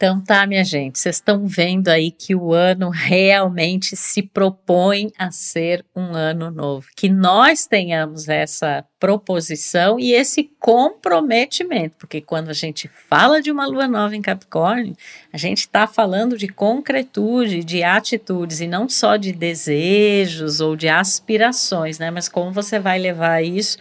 Então 0.00 0.18
tá, 0.18 0.46
minha 0.46 0.64
gente, 0.64 0.98
vocês 0.98 1.16
estão 1.16 1.46
vendo 1.46 1.88
aí 1.88 2.10
que 2.10 2.34
o 2.34 2.54
ano 2.54 2.88
realmente 2.88 3.94
se 3.94 4.22
propõe 4.22 5.12
a 5.18 5.30
ser 5.30 5.84
um 5.94 6.14
ano 6.14 6.50
novo. 6.50 6.86
Que 6.96 7.06
nós 7.06 7.66
tenhamos 7.66 8.26
essa 8.26 8.82
proposição 8.98 10.00
e 10.00 10.14
esse 10.14 10.44
comprometimento, 10.58 11.96
porque 11.98 12.22
quando 12.22 12.48
a 12.48 12.54
gente 12.54 12.88
fala 13.10 13.42
de 13.42 13.50
uma 13.50 13.66
lua 13.66 13.86
nova 13.86 14.16
em 14.16 14.22
Capricórnio, 14.22 14.96
a 15.30 15.36
gente 15.36 15.58
está 15.58 15.86
falando 15.86 16.38
de 16.38 16.48
concretude, 16.48 17.62
de 17.62 17.82
atitudes 17.82 18.62
e 18.62 18.66
não 18.66 18.88
só 18.88 19.16
de 19.16 19.34
desejos 19.34 20.62
ou 20.62 20.76
de 20.76 20.88
aspirações, 20.88 21.98
né? 21.98 22.10
Mas 22.10 22.26
como 22.26 22.50
você 22.50 22.78
vai 22.78 22.98
levar 22.98 23.44
isso 23.44 23.76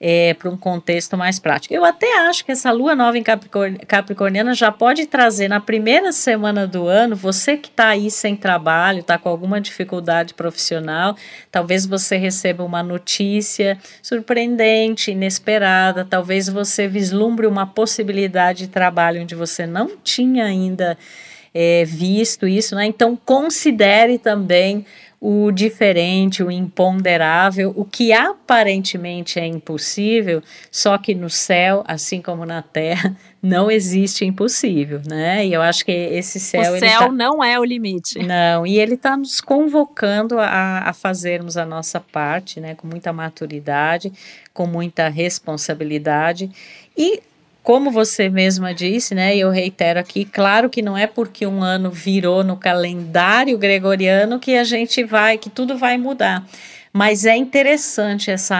é, 0.00 0.32
para 0.34 0.48
um 0.48 0.56
contexto 0.56 1.16
mais 1.16 1.38
prático. 1.38 1.74
Eu 1.74 1.84
até 1.84 2.18
acho 2.28 2.44
que 2.44 2.52
essa 2.52 2.70
lua 2.70 2.94
nova 2.94 3.18
em 3.18 3.22
Capricorniana 3.22 4.54
já 4.54 4.70
pode 4.70 5.06
trazer 5.06 5.48
na 5.48 5.60
primeira 5.60 6.12
semana 6.12 6.66
do 6.66 6.86
ano, 6.86 7.16
você 7.16 7.56
que 7.56 7.68
está 7.68 7.88
aí 7.88 8.10
sem 8.10 8.36
trabalho, 8.36 9.00
está 9.00 9.18
com 9.18 9.28
alguma 9.28 9.60
dificuldade 9.60 10.34
profissional, 10.34 11.16
talvez 11.50 11.84
você 11.84 12.16
receba 12.16 12.62
uma 12.62 12.82
notícia 12.82 13.76
surpreendente, 14.00 15.10
inesperada, 15.10 16.04
talvez 16.04 16.48
você 16.48 16.86
vislumbre 16.86 17.46
uma 17.46 17.66
possibilidade 17.66 18.66
de 18.66 18.68
trabalho 18.68 19.22
onde 19.22 19.34
você 19.34 19.66
não 19.66 19.96
tinha 20.02 20.44
ainda 20.44 20.96
é, 21.52 21.84
visto 21.84 22.46
isso, 22.46 22.74
né? 22.76 22.86
Então 22.86 23.16
considere 23.16 24.18
também 24.18 24.86
o 25.20 25.50
diferente, 25.50 26.44
o 26.44 26.50
imponderável, 26.50 27.72
o 27.74 27.84
que 27.84 28.12
aparentemente 28.12 29.40
é 29.40 29.46
impossível, 29.46 30.40
só 30.70 30.96
que 30.96 31.12
no 31.12 31.28
céu, 31.28 31.82
assim 31.88 32.22
como 32.22 32.46
na 32.46 32.62
terra, 32.62 33.16
não 33.42 33.68
existe 33.68 34.24
impossível, 34.24 35.00
né? 35.04 35.44
E 35.44 35.52
eu 35.52 35.60
acho 35.60 35.84
que 35.84 35.90
esse 35.90 36.38
céu. 36.38 36.74
O 36.74 36.78
céu 36.78 37.00
tá... 37.00 37.08
não 37.08 37.42
é 37.42 37.58
o 37.58 37.64
limite. 37.64 38.20
Não, 38.20 38.64
e 38.64 38.78
ele 38.78 38.94
está 38.94 39.16
nos 39.16 39.40
convocando 39.40 40.38
a, 40.38 40.88
a 40.88 40.92
fazermos 40.92 41.56
a 41.56 41.66
nossa 41.66 41.98
parte, 41.98 42.60
né? 42.60 42.76
Com 42.76 42.86
muita 42.86 43.12
maturidade, 43.12 44.12
com 44.54 44.66
muita 44.66 45.08
responsabilidade 45.08 46.50
e 46.96 47.22
como 47.68 47.90
você 47.90 48.30
mesma 48.30 48.72
disse, 48.72 49.14
né, 49.14 49.36
e 49.36 49.40
eu 49.40 49.50
reitero 49.50 50.00
aqui, 50.00 50.24
claro 50.24 50.70
que 50.70 50.80
não 50.80 50.96
é 50.96 51.06
porque 51.06 51.46
um 51.46 51.62
ano 51.62 51.90
virou 51.90 52.42
no 52.42 52.56
calendário 52.56 53.58
gregoriano 53.58 54.40
que 54.40 54.56
a 54.56 54.64
gente 54.64 55.04
vai, 55.04 55.36
que 55.36 55.50
tudo 55.50 55.76
vai 55.76 55.98
mudar. 55.98 56.48
Mas 56.90 57.26
é 57.26 57.36
interessante 57.36 58.30
essa 58.30 58.56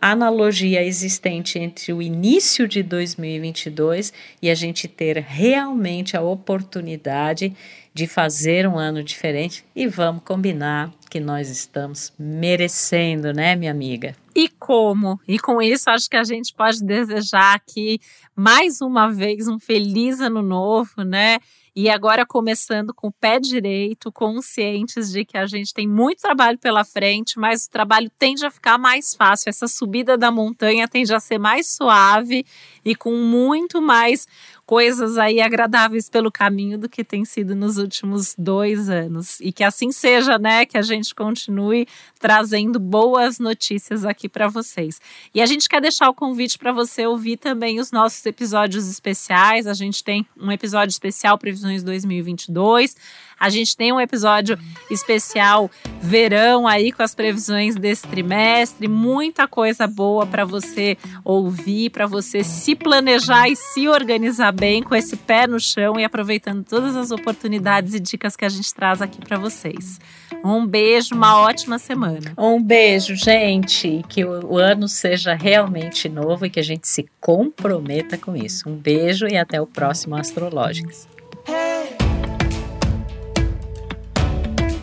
analogia 0.00 0.84
existente 0.84 1.58
entre 1.58 1.92
o 1.92 2.00
início 2.00 2.68
de 2.68 2.80
2022 2.84 4.12
e 4.40 4.48
a 4.48 4.54
gente 4.54 4.86
ter 4.86 5.18
realmente 5.18 6.16
a 6.16 6.22
oportunidade 6.22 7.52
de 7.92 8.06
fazer 8.06 8.68
um 8.68 8.78
ano 8.78 9.02
diferente 9.02 9.64
e 9.74 9.88
vamos 9.88 10.22
combinar 10.24 10.92
que 11.10 11.20
nós 11.20 11.48
estamos 11.48 12.12
merecendo, 12.18 13.32
né, 13.32 13.54
minha 13.54 13.70
amiga? 13.70 14.16
E 14.34 14.48
como? 14.48 15.20
E 15.28 15.38
com 15.38 15.62
isso, 15.62 15.88
acho 15.88 16.10
que 16.10 16.16
a 16.16 16.24
gente 16.24 16.52
pode 16.52 16.84
desejar 16.84 17.54
aqui 17.54 18.00
mais 18.36 18.80
uma 18.80 19.10
vez 19.10 19.48
um 19.48 19.58
feliz 19.58 20.20
ano 20.20 20.42
novo, 20.42 21.02
né? 21.04 21.38
E 21.76 21.90
agora 21.90 22.24
começando 22.24 22.94
com 22.94 23.08
o 23.08 23.12
pé 23.12 23.40
direito, 23.40 24.12
conscientes 24.12 25.10
de 25.10 25.24
que 25.24 25.36
a 25.36 25.44
gente 25.44 25.74
tem 25.74 25.88
muito 25.88 26.20
trabalho 26.20 26.56
pela 26.56 26.84
frente, 26.84 27.36
mas 27.36 27.64
o 27.64 27.70
trabalho 27.70 28.08
tende 28.16 28.46
a 28.46 28.50
ficar 28.50 28.78
mais 28.78 29.12
fácil. 29.12 29.50
Essa 29.50 29.66
subida 29.66 30.16
da 30.16 30.30
montanha 30.30 30.86
tende 30.86 31.12
a 31.12 31.18
ser 31.18 31.36
mais 31.36 31.66
suave 31.66 32.46
e 32.84 32.94
com 32.94 33.16
muito 33.16 33.82
mais 33.82 34.24
coisas 34.64 35.18
aí 35.18 35.40
agradáveis 35.40 36.08
pelo 36.08 36.30
caminho 36.30 36.78
do 36.78 36.88
que 36.88 37.02
tem 37.02 37.24
sido 37.24 37.56
nos 37.56 37.76
últimos 37.76 38.36
dois 38.38 38.88
anos. 38.88 39.40
E 39.40 39.52
que 39.52 39.64
assim 39.64 39.90
seja, 39.90 40.38
né? 40.38 40.64
Que 40.64 40.78
a 40.78 40.82
gente 40.82 41.12
continue 41.12 41.88
trazendo 42.20 42.78
boas 42.78 43.40
notícias 43.40 44.04
aqui 44.04 44.28
para 44.28 44.46
vocês. 44.46 45.00
E 45.34 45.42
a 45.42 45.46
gente 45.46 45.68
quer 45.68 45.80
deixar 45.80 46.08
o 46.08 46.14
convite 46.14 46.56
para 46.56 46.70
você 46.70 47.04
ouvir 47.04 47.36
também 47.36 47.80
os 47.80 47.90
nossos 47.90 48.23
episódios 48.26 48.88
especiais. 48.88 49.66
A 49.66 49.74
gente 49.74 50.02
tem 50.02 50.26
um 50.36 50.50
episódio 50.50 50.90
especial 50.90 51.38
Previsões 51.38 51.82
2022. 51.82 52.96
A 53.38 53.50
gente 53.50 53.76
tem 53.76 53.92
um 53.92 54.00
episódio 54.00 54.58
especial 54.90 55.70
verão 56.00 56.66
aí 56.66 56.92
com 56.92 57.02
as 57.02 57.14
previsões 57.14 57.74
desse 57.74 58.06
trimestre, 58.06 58.88
muita 58.88 59.48
coisa 59.48 59.86
boa 59.86 60.26
para 60.26 60.44
você 60.44 60.96
ouvir, 61.24 61.90
para 61.90 62.06
você 62.06 62.44
se 62.44 62.74
planejar 62.74 63.48
e 63.48 63.56
se 63.56 63.88
organizar 63.88 64.52
bem 64.52 64.82
com 64.82 64.94
esse 64.94 65.16
pé 65.16 65.46
no 65.46 65.58
chão 65.58 65.98
e 65.98 66.04
aproveitando 66.04 66.64
todas 66.64 66.96
as 66.96 67.10
oportunidades 67.10 67.94
e 67.94 68.00
dicas 68.00 68.36
que 68.36 68.44
a 68.44 68.48
gente 68.48 68.72
traz 68.72 69.02
aqui 69.02 69.18
para 69.18 69.36
vocês. 69.36 70.00
Um 70.44 70.66
beijo, 70.66 71.14
uma 71.14 71.40
ótima 71.40 71.78
semana. 71.78 72.34
Um 72.36 72.62
beijo, 72.62 73.16
gente. 73.16 74.04
Que 74.08 74.24
o 74.24 74.58
ano 74.58 74.86
seja 74.88 75.34
realmente 75.34 76.06
novo 76.06 76.44
e 76.44 76.50
que 76.50 76.60
a 76.60 76.62
gente 76.62 76.86
se 76.86 77.06
comprometa 77.18 78.13
com 78.16 78.36
isso. 78.36 78.68
Um 78.68 78.76
beijo 78.76 79.26
e 79.26 79.36
até 79.36 79.60
o 79.60 79.66
próximo 79.66 80.16
Astrológicas. 80.16 81.08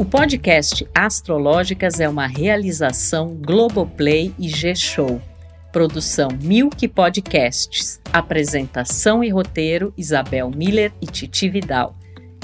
O 0.02 0.06
podcast 0.06 0.88
Astrológicas 0.96 2.00
é 2.00 2.10
uma 2.10 2.26
realização 2.26 3.36
Globoplay 3.36 4.34
e 4.39 4.50
G-Show. 4.50 5.22
Produção 5.72 6.30
Milk 6.41 6.88
Podcasts. 6.88 8.02
Apresentação 8.12 9.24
e 9.24 9.30
roteiro 9.30 9.94
Isabel 9.96 10.50
Miller 10.50 10.91
e 11.00 11.06
Titi 11.06 11.48
Vidal. 11.48 11.96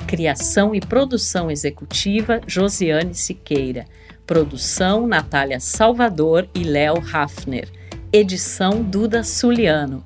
Criação 0.05 0.75
e 0.75 0.79
produção 0.79 1.49
executiva 1.49 2.39
Josiane 2.45 3.15
Siqueira. 3.15 3.85
Produção 4.25 5.07
Natália 5.07 5.59
Salvador 5.59 6.47
e 6.53 6.63
Léo 6.63 7.03
Hafner. 7.11 7.67
Edição 8.13 8.83
Duda 8.83 9.23
Suliano. 9.23 10.05